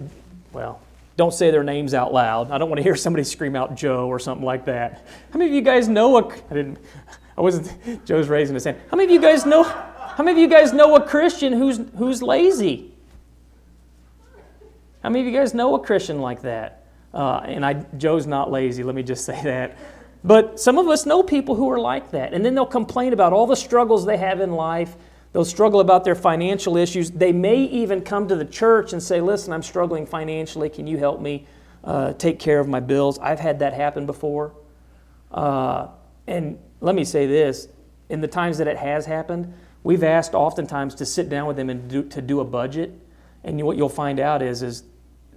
[0.54, 0.80] well,
[1.18, 2.52] don't say their names out loud.
[2.52, 5.06] I don't want to hear somebody scream out Joe or something like that.
[5.32, 6.78] How many of you guys know a I didn't
[7.38, 8.78] I wasn't Joe's raising his hand.
[8.90, 11.80] How many of you guys know how many of you guys know a Christian who's
[11.98, 12.94] who's lazy?
[15.04, 16.86] How many of you guys know a Christian like that?
[17.14, 19.78] Uh, and I Joe's not lazy, let me just say that.
[20.24, 22.34] But some of us know people who are like that.
[22.34, 24.96] And then they'll complain about all the struggles they have in life
[25.36, 27.12] They'll struggle about their financial issues.
[27.12, 30.70] They may even come to the church and say, Listen, I'm struggling financially.
[30.70, 31.46] Can you help me
[31.84, 33.20] uh, take care of my bills?
[33.20, 34.54] I've had that happen before.
[35.30, 35.88] Uh,
[36.26, 37.68] and let me say this
[38.08, 41.70] in the times that it has happened, we've asked oftentimes to sit down with them
[41.70, 42.98] and do, to do a budget.
[43.44, 44.84] And what you'll find out is, is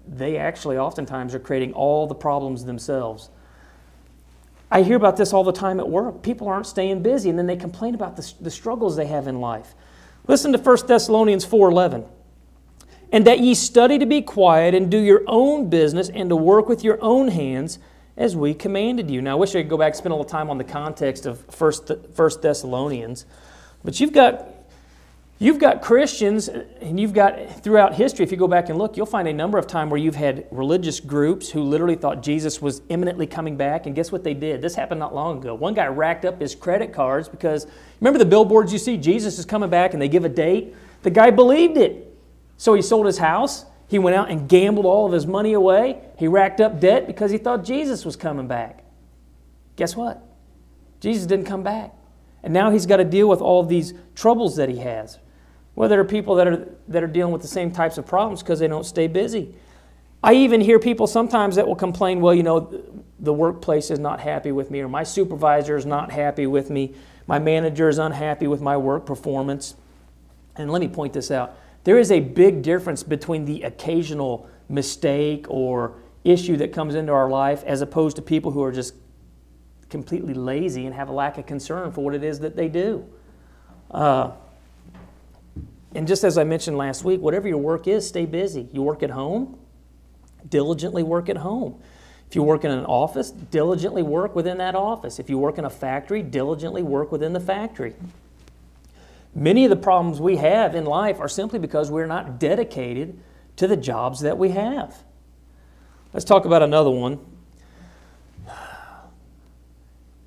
[0.06, 3.30] they actually oftentimes are creating all the problems themselves.
[4.70, 6.22] I hear about this all the time at work.
[6.22, 9.40] People aren't staying busy, and then they complain about the, the struggles they have in
[9.40, 9.74] life.
[10.28, 12.04] Listen to 1 Thessalonians 4:11.
[13.10, 16.68] And that ye study to be quiet and do your own business and to work
[16.68, 17.78] with your own hands
[18.18, 19.22] as we commanded you.
[19.22, 21.24] Now, I wish I could go back and spend a little time on the context
[21.24, 23.24] of 1 Thessalonians.
[23.82, 24.46] But you've got
[25.40, 29.06] You've got Christians, and you've got throughout history, if you go back and look, you'll
[29.06, 32.82] find a number of times where you've had religious groups who literally thought Jesus was
[32.88, 33.86] imminently coming back.
[33.86, 34.60] And guess what they did?
[34.60, 35.54] This happened not long ago.
[35.54, 37.68] One guy racked up his credit cards because
[38.00, 40.74] remember the billboards you see, Jesus is coming back, and they give a date?
[41.02, 42.16] The guy believed it.
[42.56, 43.64] So he sold his house.
[43.86, 46.00] He went out and gambled all of his money away.
[46.18, 48.82] He racked up debt because he thought Jesus was coming back.
[49.76, 50.20] Guess what?
[50.98, 51.94] Jesus didn't come back.
[52.42, 55.20] And now he's got to deal with all these troubles that he has.
[55.78, 58.42] Well, there are people that are, that are dealing with the same types of problems
[58.42, 59.54] because they don't stay busy.
[60.24, 62.82] I even hear people sometimes that will complain, well, you know,
[63.20, 66.96] the workplace is not happy with me, or my supervisor is not happy with me,
[67.28, 69.76] my manager is unhappy with my work performance.
[70.56, 75.46] And let me point this out There is a big difference between the occasional mistake
[75.48, 78.94] or issue that comes into our life as opposed to people who are just
[79.90, 83.08] completely lazy and have a lack of concern for what it is that they do.
[83.92, 84.32] Uh,
[85.94, 88.68] and just as I mentioned last week, whatever your work is, stay busy.
[88.72, 89.58] You work at home,
[90.48, 91.80] diligently work at home.
[92.28, 95.18] If you work in an office, diligently work within that office.
[95.18, 97.94] If you work in a factory, diligently work within the factory.
[99.34, 103.18] Many of the problems we have in life are simply because we're not dedicated
[103.56, 105.04] to the jobs that we have.
[106.12, 107.18] Let's talk about another one.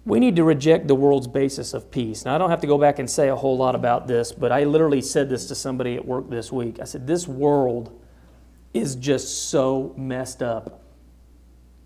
[0.04, 2.26] We need to reject the world's basis of peace.
[2.26, 4.52] Now, I don't have to go back and say a whole lot about this, but
[4.52, 6.80] I literally said this to somebody at work this week.
[6.80, 8.02] I said, This world
[8.74, 10.82] is just so messed up.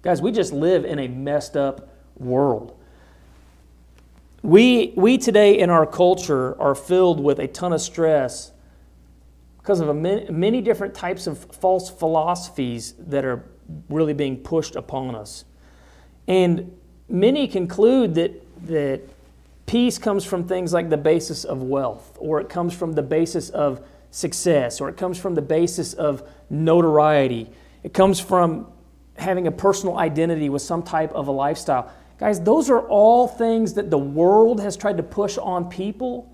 [0.02, 2.80] Guys, we just live in a messed up world.
[4.44, 8.52] We, we today in our culture are filled with a ton of stress
[9.58, 13.50] because of many, many different types of false philosophies that are
[13.90, 15.46] really being pushed upon us.
[16.28, 16.78] And
[17.10, 19.02] many conclude that, that
[19.66, 23.50] peace comes from things like the basis of wealth, or it comes from the basis
[23.50, 27.50] of success, or it comes from the basis of notoriety.
[27.84, 28.68] It comes from
[29.18, 31.92] having a personal identity with some type of a lifestyle.
[32.18, 36.32] Guys, those are all things that the world has tried to push on people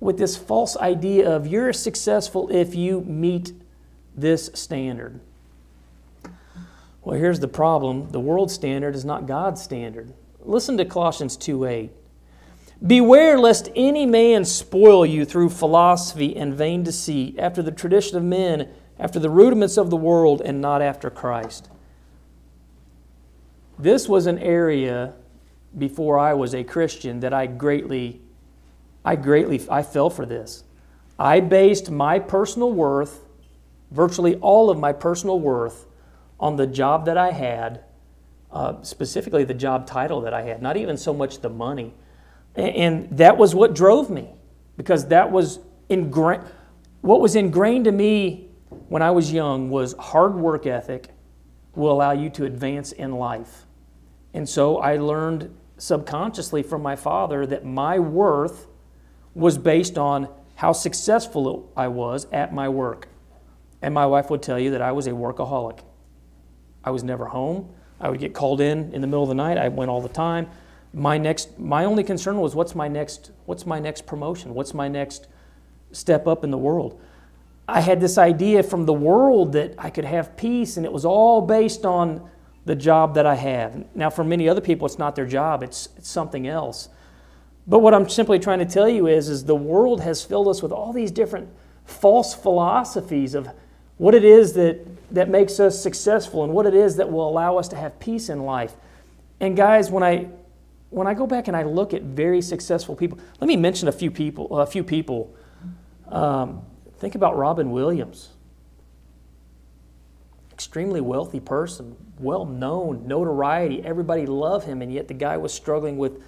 [0.00, 3.52] with this false idea of you're successful if you meet
[4.16, 5.20] this standard.
[7.02, 10.12] Well, here's the problem the world standard is not God's standard.
[10.40, 11.90] Listen to Colossians 2 8.
[12.86, 18.22] Beware lest any man spoil you through philosophy and vain deceit, after the tradition of
[18.22, 21.70] men, after the rudiments of the world, and not after Christ.
[23.78, 25.14] This was an area
[25.76, 28.20] before I was a Christian that I greatly,
[29.04, 30.64] I greatly, I fell for this.
[31.18, 33.24] I based my personal worth,
[33.90, 35.86] virtually all of my personal worth,
[36.40, 37.84] on the job that I had,
[38.50, 41.94] uh, specifically the job title that I had, not even so much the money.
[42.56, 44.30] And that was what drove me
[44.76, 46.44] because that was ingrained.
[47.02, 48.48] What was ingrained to me
[48.88, 51.10] when I was young was hard work ethic
[51.74, 53.66] will allow you to advance in life.
[54.34, 58.66] And so I learned subconsciously from my father that my worth
[59.34, 63.08] was based on how successful I was at my work.
[63.80, 65.80] And my wife would tell you that I was a workaholic.
[66.84, 67.68] I was never home.
[68.00, 69.58] I would get called in in the middle of the night.
[69.58, 70.48] I went all the time.
[70.92, 74.54] My next my only concern was what's my next what's my next promotion?
[74.54, 75.28] What's my next
[75.92, 77.00] step up in the world?
[77.68, 81.04] I had this idea from the world that I could have peace and it was
[81.04, 82.28] all based on
[82.64, 83.84] the job that I have.
[83.94, 86.88] Now, for many other people, it's not their job, it's, it's something else.
[87.66, 90.62] But what I'm simply trying to tell you is, is the world has filled us
[90.62, 91.48] with all these different
[91.84, 93.48] false philosophies of
[94.00, 94.80] what it is that,
[95.12, 98.30] that makes us successful and what it is that will allow us to have peace
[98.30, 98.72] in life.
[99.40, 100.28] And guys, when I
[100.88, 103.92] when I go back and I look at very successful people, let me mention a
[103.92, 104.58] few people.
[104.58, 105.36] A few people.
[106.08, 106.62] Um,
[106.98, 108.30] think about Robin Williams
[110.60, 113.82] extremely wealthy person, well known, notoriety.
[113.82, 116.22] Everybody loved him, and yet the guy was struggling with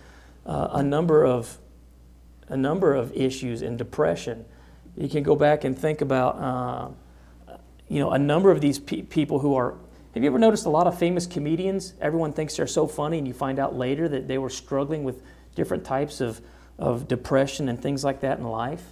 [0.46, 1.58] uh, a number of
[2.48, 4.46] a number of issues and depression.
[4.96, 6.88] You can go back and think about uh,
[7.92, 9.76] you know a number of these pe- people who are.
[10.14, 11.94] Have you ever noticed a lot of famous comedians?
[12.00, 15.22] Everyone thinks they're so funny, and you find out later that they were struggling with
[15.54, 16.40] different types of,
[16.78, 18.82] of depression and things like that in life.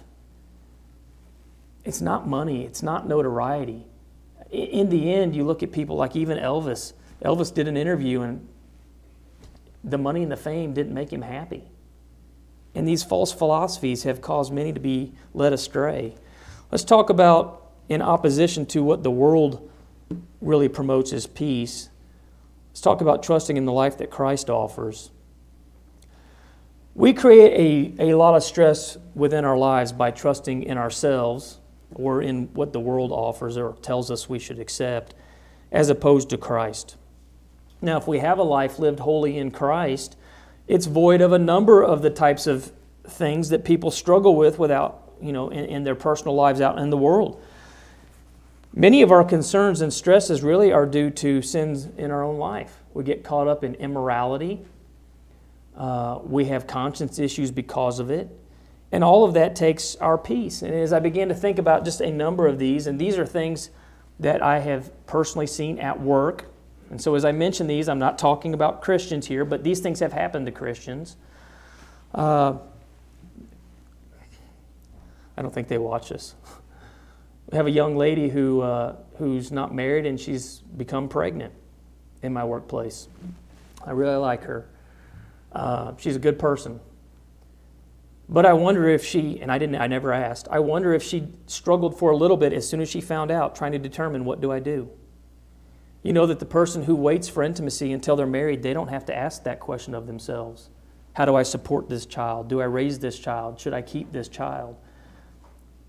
[1.85, 3.85] It's not money, it's not notoriety
[4.51, 6.93] in the end, you look at people like even Elvis.
[7.23, 8.47] Elvis did an interview, and
[9.83, 11.63] the money and the fame didn't make him happy.
[12.75, 16.15] And these false philosophies have caused many to be led astray.
[16.69, 17.60] Let's talk about,
[17.91, 19.69] in opposition to what the world
[20.39, 21.89] really promotes as peace,
[22.69, 25.11] let's talk about trusting in the life that Christ offers.
[26.95, 31.59] We create a, a lot of stress within our lives by trusting in ourselves
[31.93, 35.13] or in what the world offers or tells us we should accept,
[35.69, 36.95] as opposed to Christ.
[37.81, 40.15] Now, if we have a life lived wholly in Christ,
[40.65, 42.71] it's void of a number of the types of
[43.05, 46.89] things that people struggle with without, you know, in, in their personal lives out in
[46.89, 47.43] the world.
[48.73, 52.83] Many of our concerns and stresses really are due to sins in our own life.
[52.93, 54.61] We get caught up in immorality.
[55.75, 58.29] Uh, we have conscience issues because of it.
[58.91, 60.61] And all of that takes our peace.
[60.61, 63.25] And as I began to think about just a number of these, and these are
[63.25, 63.69] things
[64.19, 66.45] that I have personally seen at work.
[66.89, 69.99] And so as I mention these, I'm not talking about Christians here, but these things
[69.99, 71.15] have happened to Christians.
[72.13, 72.55] Uh,
[75.37, 76.35] I don't think they watch us.
[77.51, 81.53] Have a young lady who, uh, who's not married and she's become pregnant
[82.21, 83.07] in my workplace.
[83.85, 84.69] I really like her.
[85.51, 86.79] Uh, she's a good person.
[88.29, 91.27] But I wonder if she, and I didn't, I never asked, I wonder if she
[91.47, 94.39] struggled for a little bit as soon as she found out, trying to determine what
[94.39, 94.89] do I do.
[96.01, 99.05] You know that the person who waits for intimacy until they're married, they don't have
[99.07, 100.69] to ask that question of themselves.
[101.13, 102.47] How do I support this child?
[102.47, 103.59] Do I raise this child?
[103.59, 104.77] Should I keep this child?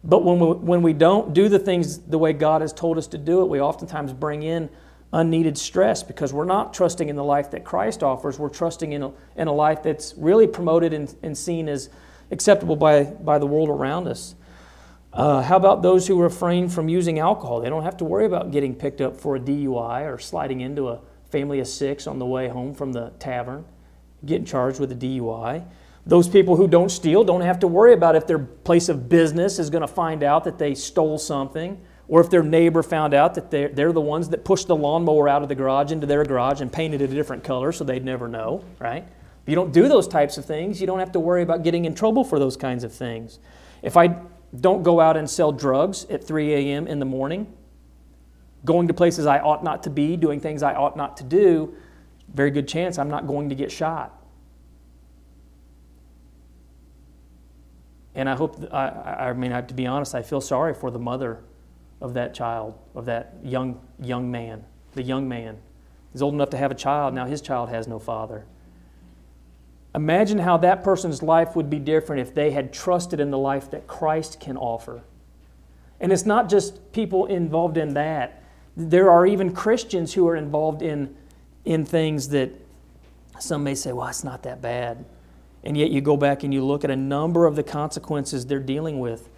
[0.05, 3.07] But when we, when we don't do the things the way God has told us
[3.09, 4.69] to do it, we oftentimes bring in
[5.13, 8.39] unneeded stress because we're not trusting in the life that Christ offers.
[8.39, 11.91] We're trusting in a, in a life that's really promoted and, and seen as
[12.31, 14.35] acceptable by, by the world around us.
[15.13, 17.61] Uh, how about those who refrain from using alcohol?
[17.61, 20.89] They don't have to worry about getting picked up for a DUI or sliding into
[20.89, 21.01] a
[21.31, 23.67] family of six on the way home from the tavern,
[24.25, 25.65] getting charged with a DUI.
[26.05, 29.59] Those people who don't steal don't have to worry about if their place of business
[29.59, 33.35] is going to find out that they stole something or if their neighbor found out
[33.35, 36.25] that they're, they're the ones that pushed the lawnmower out of the garage into their
[36.25, 39.05] garage and painted it a different color so they'd never know, right?
[39.43, 41.85] If you don't do those types of things, you don't have to worry about getting
[41.85, 43.39] in trouble for those kinds of things.
[43.83, 44.17] If I
[44.61, 46.87] don't go out and sell drugs at 3 a.m.
[46.87, 47.53] in the morning,
[48.65, 51.75] going to places I ought not to be, doing things I ought not to do,
[52.33, 54.22] very good chance I'm not going to get shot.
[58.15, 58.89] And I hope, I,
[59.29, 61.41] I mean, I, to be honest, I feel sorry for the mother
[62.01, 64.65] of that child, of that young, young man.
[64.93, 65.59] The young man
[66.15, 68.45] is old enough to have a child, now his child has no father.
[69.95, 73.71] Imagine how that person's life would be different if they had trusted in the life
[73.71, 75.03] that Christ can offer.
[76.01, 78.43] And it's not just people involved in that.
[78.77, 81.15] There are even Christians who are involved in,
[81.65, 82.51] in things that
[83.39, 85.05] some may say, well, it's not that bad.
[85.65, 88.59] And yet you go back and you look at a number of the consequences they're
[88.59, 89.29] dealing with.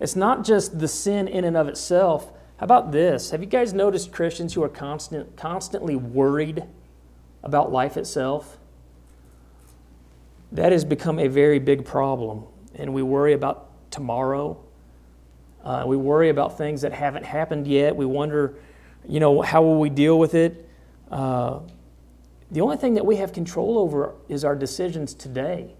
[0.00, 2.32] It's not just the sin in and of itself.
[2.58, 3.30] How about this?
[3.30, 6.64] Have you guys noticed Christians who are constant, constantly worried
[7.42, 8.58] about life itself?
[10.50, 12.44] That has become a very big problem.
[12.74, 14.58] And we worry about tomorrow.
[15.64, 17.94] Uh, we worry about things that haven't happened yet.
[17.94, 18.54] We wonder,
[19.06, 20.68] you know, how will we deal with it?
[21.10, 21.60] Uh,
[22.50, 25.74] the only thing that we have control over is our decisions today.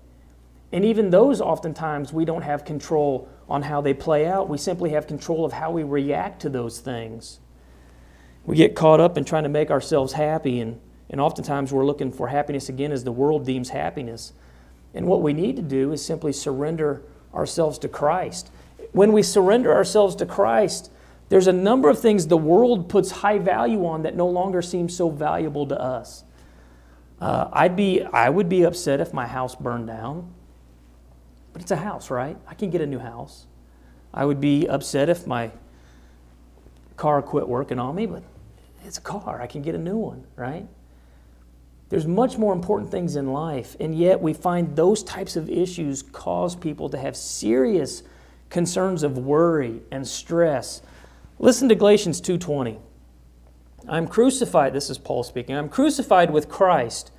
[0.71, 4.49] And even those, oftentimes, we don't have control on how they play out.
[4.49, 7.41] We simply have control of how we react to those things.
[8.45, 12.13] We get caught up in trying to make ourselves happy, and, and oftentimes we're looking
[12.13, 14.35] for happiness again as the world deems happiness.
[14.93, 17.03] And what we need to do is simply surrender
[17.35, 18.51] ourselves to Christ.
[18.93, 20.91] When we surrender ourselves to Christ,
[21.31, 24.89] there's a number of things the world puts high value on that no longer seem
[24.89, 26.25] so valuable to us.
[27.21, 30.33] Uh, I'd be, I would be upset if my house burned down,
[31.53, 32.37] but it's a house, right?
[32.47, 33.47] I can get a new house.
[34.15, 35.51] I would be upset if my
[36.97, 38.23] car quit working on me, but
[38.85, 39.41] it's a car.
[39.41, 40.67] I can get a new one, right?
[41.89, 46.03] There's much more important things in life, and yet we find those types of issues
[46.03, 48.03] cause people to have serious
[48.51, 50.83] concerns of worry and stress.
[51.39, 52.79] Listen to Galatians 2:20.
[53.87, 55.55] I'm crucified, this is Paul speaking.
[55.55, 57.11] I'm crucified with Christ.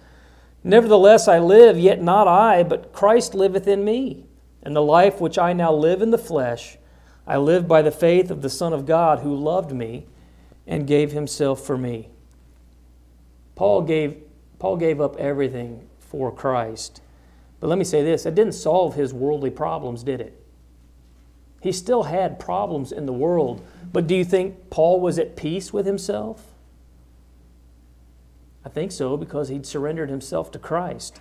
[0.63, 4.25] Nevertheless, I live, yet not I, but Christ liveth in me.
[4.61, 6.77] And the life which I now live in the flesh,
[7.25, 10.07] I live by the faith of the Son of God who loved me
[10.67, 12.09] and gave himself for me.
[13.55, 14.17] Paul gave,
[14.57, 17.01] Paul gave up everything for Christ.
[17.59, 20.35] But let me say this it didn't solve his worldly problems, did it?
[21.61, 23.65] He still had problems in the world.
[23.91, 26.48] But do you think Paul was at peace with himself?
[28.65, 31.19] I think so because he'd surrendered himself to Christ.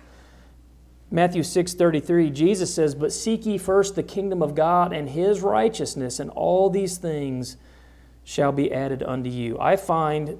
[1.11, 6.19] Matthew 6:33 Jesus says, "But seek ye first the kingdom of God and his righteousness,
[6.19, 7.57] and all these things
[8.23, 10.37] shall be added unto you." I find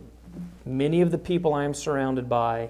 [0.65, 2.69] many of the people I am surrounded by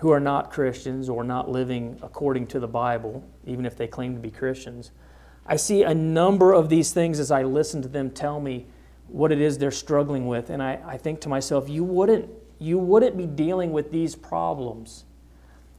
[0.00, 4.14] who are not Christians or not living according to the Bible, even if they claim
[4.14, 4.90] to be Christians,
[5.46, 8.66] I see a number of these things as I listen to them tell me
[9.08, 10.50] what it is they're struggling with.
[10.50, 12.28] And I, I think to myself, you wouldn't
[12.58, 15.04] you wouldn't be dealing with these problems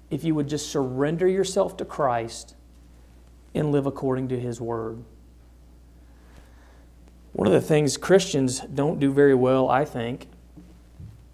[0.09, 2.55] if you would just surrender yourself to Christ
[3.53, 5.03] and live according to His Word.
[7.33, 10.27] One of the things Christians don't do very well, I think,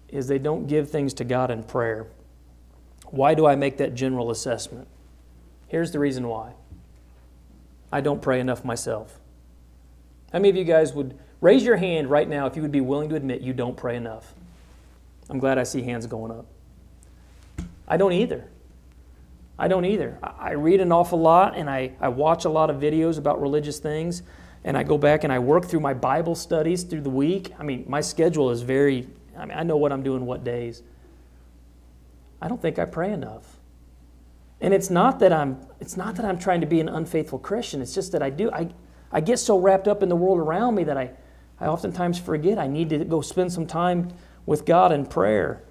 [0.08, 2.06] is they don't give things to God in prayer.
[3.06, 4.88] Why do I make that general assessment?
[5.68, 6.52] Here's the reason why
[7.92, 9.18] I don't pray enough myself.
[10.32, 12.80] How many of you guys would raise your hand right now if you would be
[12.80, 14.34] willing to admit you don't pray enough?
[15.30, 16.46] I'm glad I see hands going up.
[17.88, 18.48] I don't either.
[19.58, 20.18] I don't either.
[20.22, 23.78] I read an awful lot and I, I watch a lot of videos about religious
[23.78, 24.22] things.
[24.64, 27.52] and I go back and I work through my Bible studies through the week.
[27.58, 29.06] I mean, my schedule is very,
[29.36, 30.82] I mean, I know what I'm doing what days.
[32.40, 33.58] I don't think I pray enough.
[34.60, 37.82] And it's not that I'm it's not that I'm trying to be an unfaithful Christian.
[37.82, 38.70] It's just that I do I
[39.12, 41.10] I get so wrapped up in the world around me that I
[41.60, 44.12] I oftentimes forget I need to go spend some time
[44.46, 45.62] with God in prayer.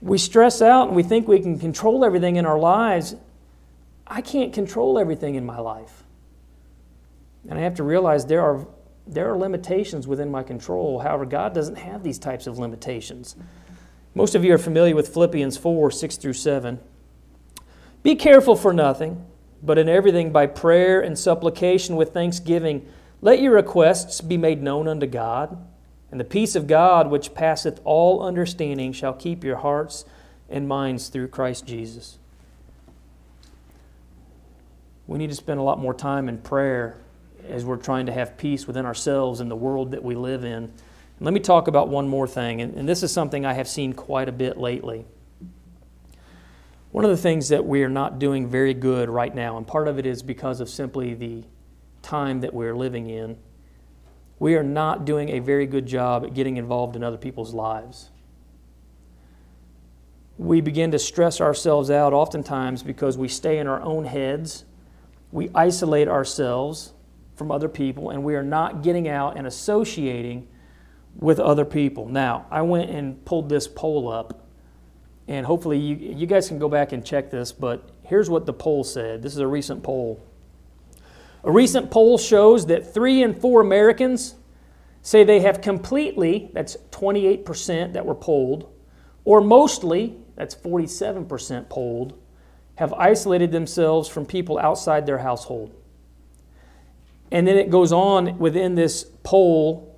[0.00, 3.14] We stress out and we think we can control everything in our lives.
[4.06, 6.04] I can't control everything in my life.
[7.48, 8.66] And I have to realize there are,
[9.06, 11.00] there are limitations within my control.
[11.00, 13.36] However, God doesn't have these types of limitations.
[14.14, 16.80] Most of you are familiar with Philippians 4 6 through 7.
[18.02, 19.26] Be careful for nothing,
[19.62, 22.88] but in everything by prayer and supplication with thanksgiving,
[23.20, 25.58] let your requests be made known unto God.
[26.16, 30.06] And the peace of God, which passeth all understanding, shall keep your hearts
[30.48, 32.16] and minds through Christ Jesus.
[35.06, 36.96] We need to spend a lot more time in prayer
[37.46, 40.52] as we're trying to have peace within ourselves and the world that we live in.
[40.64, 40.72] And
[41.20, 43.92] let me talk about one more thing, and, and this is something I have seen
[43.92, 45.04] quite a bit lately.
[46.92, 49.86] One of the things that we are not doing very good right now, and part
[49.86, 51.44] of it is because of simply the
[52.00, 53.36] time that we're living in,
[54.38, 58.10] we are not doing a very good job at getting involved in other people's lives.
[60.38, 64.64] We begin to stress ourselves out oftentimes because we stay in our own heads,
[65.32, 66.92] we isolate ourselves
[67.34, 70.48] from other people, and we are not getting out and associating
[71.18, 72.06] with other people.
[72.08, 74.46] Now, I went and pulled this poll up,
[75.28, 78.52] and hopefully you, you guys can go back and check this, but here's what the
[78.52, 79.22] poll said.
[79.22, 80.22] This is a recent poll.
[81.46, 84.34] A recent poll shows that three in four Americans
[85.00, 88.68] say they have completely, that's 28% that were polled,
[89.24, 92.18] or mostly, that's 47% polled,
[92.74, 95.72] have isolated themselves from people outside their household.
[97.30, 99.96] And then it goes on within this poll,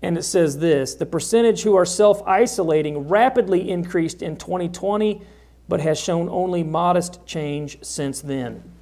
[0.00, 5.20] and it says this the percentage who are self isolating rapidly increased in 2020,
[5.68, 8.75] but has shown only modest change since then.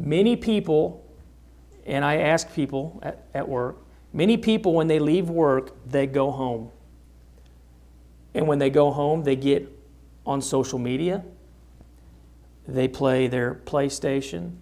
[0.00, 1.04] Many people,
[1.84, 3.76] and I ask people at, at work,
[4.14, 6.70] many people, when they leave work, they go home.
[8.32, 9.68] And when they go home, they get
[10.24, 11.22] on social media,
[12.66, 14.56] they play their PlayStation,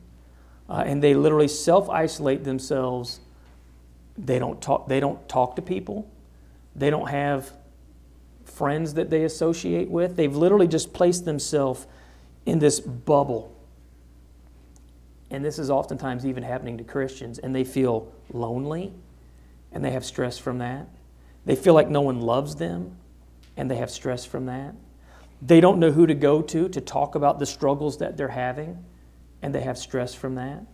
[0.68, 3.20] uh, and they literally self isolate themselves.
[4.16, 4.88] They don't talk.
[4.88, 6.10] They don't talk to people.
[6.74, 7.52] They don't have
[8.44, 10.16] friends that they associate with.
[10.16, 11.86] They've literally just placed themselves
[12.44, 13.54] in this bubble.
[15.30, 18.92] And this is oftentimes even happening to Christians, and they feel lonely,
[19.72, 20.88] and they have stress from that.
[21.44, 22.96] They feel like no one loves them,
[23.56, 24.74] and they have stress from that.
[25.42, 28.84] They don't know who to go to to talk about the struggles that they're having
[29.42, 30.64] and they have stress from that.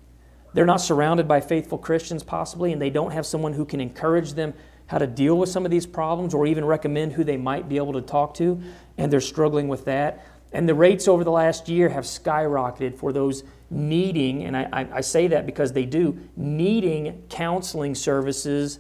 [0.53, 4.35] They're not surrounded by faithful Christians, possibly, and they don't have someone who can encourage
[4.35, 4.55] them
[4.87, 7.77] how to deal with some of these problems or even recommend who they might be
[7.77, 8.61] able to talk to,
[8.97, 10.25] and they're struggling with that.
[10.53, 15.01] And the rates over the last year have skyrocketed for those needing, and I, I,
[15.01, 18.79] say that because they do, needing counseling services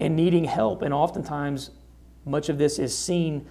[0.00, 0.82] and needing help.
[0.82, 1.70] And oftentimes,
[2.24, 3.46] much of this is seen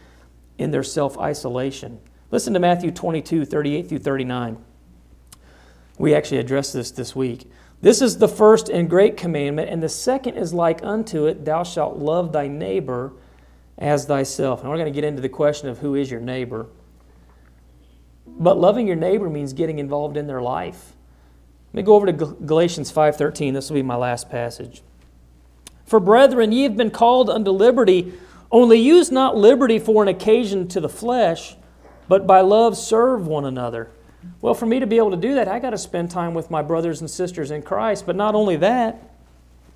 [0.58, 2.00] in their self isolation.
[2.32, 4.58] Listen to Matthew 22 38 through 39.
[5.98, 7.50] We actually addressed this this week.
[7.82, 11.64] This is the first and great commandment, and the second is like unto it Thou
[11.64, 13.14] shalt love thy neighbor
[13.78, 14.62] as thyself.
[14.62, 16.68] And we're going to get into the question of who is your neighbor.
[18.40, 20.94] But loving your neighbor means getting involved in their life.
[21.74, 23.54] Let me go over to Galatians 5:13.
[23.54, 24.82] This will be my last passage.
[25.86, 28.14] For brethren, ye have been called unto liberty,
[28.52, 31.56] only use not liberty for an occasion to the flesh,
[32.08, 33.90] but by love serve one another.
[34.42, 36.52] Well, for me to be able to do that, I got to spend time with
[36.52, 38.06] my brothers and sisters in Christ.
[38.06, 39.02] But not only that,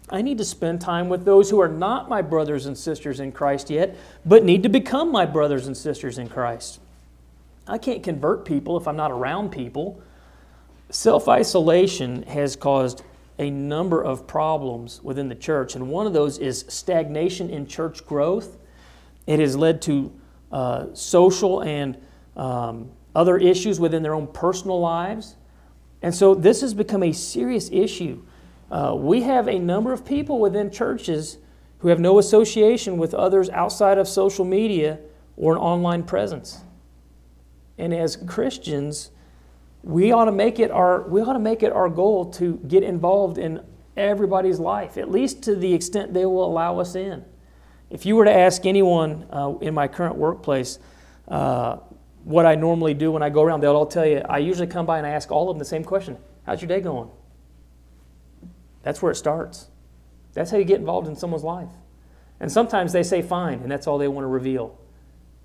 [0.09, 3.31] I need to spend time with those who are not my brothers and sisters in
[3.31, 3.95] Christ yet,
[4.25, 6.79] but need to become my brothers and sisters in Christ.
[7.67, 10.01] I can't convert people if I'm not around people.
[10.89, 13.03] Self isolation has caused
[13.39, 18.05] a number of problems within the church, and one of those is stagnation in church
[18.05, 18.57] growth.
[19.27, 20.13] It has led to
[20.51, 21.97] uh, social and
[22.37, 25.35] um, other issues within their own personal lives.
[26.01, 28.21] And so this has become a serious issue.
[28.69, 31.37] Uh, we have a number of people within churches
[31.79, 34.99] who have no association with others outside of social media
[35.37, 36.64] or an online presence.
[37.77, 39.11] And as Christians,
[39.83, 42.83] we ought to make it our we ought to make it our goal to get
[42.83, 43.61] involved in
[43.97, 47.23] everybody's life, at least to the extent they will allow us in.
[47.89, 50.79] If you were to ask anyone uh, in my current workplace,
[51.27, 51.77] uh,
[52.23, 54.85] what I normally do when I go around, they'll all tell you, I usually come
[54.85, 57.09] by and I ask all of them the same question How's your day going?
[58.83, 59.67] That's where it starts.
[60.33, 61.69] That's how you get involved in someone's life.
[62.39, 64.77] And sometimes they say fine, and that's all they want to reveal.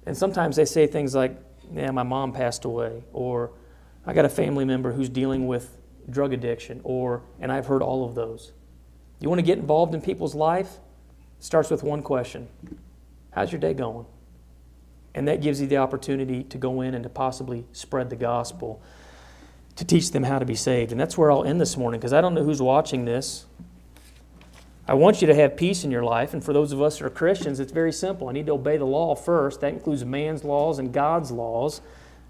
[0.04, 1.40] And sometimes they say things like,
[1.72, 3.52] yeah, my mom passed away, or
[4.06, 5.76] I got a family member who's dealing with
[6.08, 8.52] drug addiction, or, and I've heard all of those.
[9.20, 10.78] You want to get involved in people's life?
[11.38, 12.48] Starts with one question
[13.32, 14.06] How's your day going?
[15.14, 18.80] And that gives you the opportunity to go in and to possibly spread the gospel,
[19.76, 20.92] to teach them how to be saved.
[20.92, 23.46] And that's where I'll end this morning because I don't know who's watching this.
[24.90, 26.34] I want you to have peace in your life.
[26.34, 28.28] And for those of us that are Christians, it's very simple.
[28.28, 29.60] I need to obey the law first.
[29.60, 31.80] That includes man's laws and God's laws.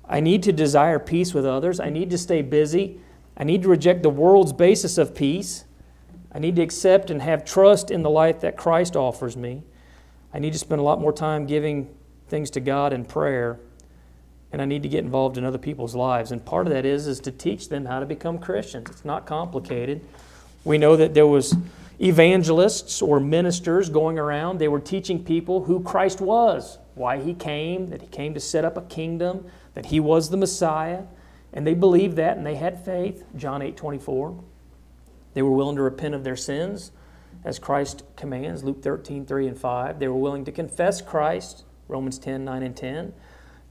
[0.07, 1.81] I need to desire peace with others.
[1.81, 3.01] I need to stay busy.
[3.35, 5.65] I need to reject the world's basis of peace.
[6.33, 9.63] I need to accept and have trust in the life that Christ offers me.
[10.35, 11.89] I need to spend a lot more time giving
[12.29, 13.59] things to God in prayer.
[14.53, 16.31] And I need to get involved in other people's lives.
[16.31, 18.91] And part of that is, is to teach them how to become Christians.
[18.91, 20.03] It's not complicated.
[20.63, 21.55] We know that there was
[22.01, 24.59] evangelists or ministers going around.
[24.59, 28.65] They were teaching people who Christ was, why he came, that he came to set
[28.65, 31.03] up a kingdom, that he was the Messiah.
[31.53, 33.25] And they believed that and they had faith.
[33.37, 34.43] John 8 24.
[35.35, 36.93] They were willing to repent of their sins
[37.45, 39.99] as Christ commands, Luke 13 3 and 5.
[39.99, 43.13] They were willing to confess Christ, Romans 10 9 and 10.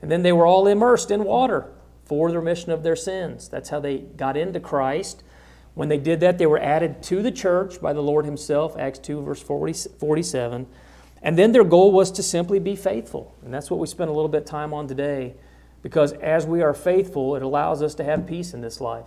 [0.01, 1.71] And then they were all immersed in water
[2.05, 3.49] for the remission of their sins.
[3.49, 5.23] That's how they got into Christ.
[5.79, 8.99] When they did that, they were added to the church by the Lord Himself, Acts
[8.99, 10.67] 2, verse 40, 47.
[11.21, 13.33] And then their goal was to simply be faithful.
[13.45, 15.35] And that's what we spent a little bit of time on today,
[15.81, 19.05] because as we are faithful, it allows us to have peace in this life.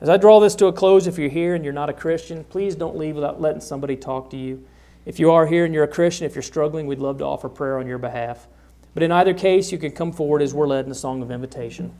[0.00, 2.44] As I draw this to a close, if you're here and you're not a Christian,
[2.44, 4.64] please don't leave without letting somebody talk to you.
[5.04, 7.50] If you are here and you're a Christian, if you're struggling, we'd love to offer
[7.50, 8.48] prayer on your behalf.
[8.94, 11.30] But in either case, you can come forward as we're led in the song of
[11.30, 11.92] invitation.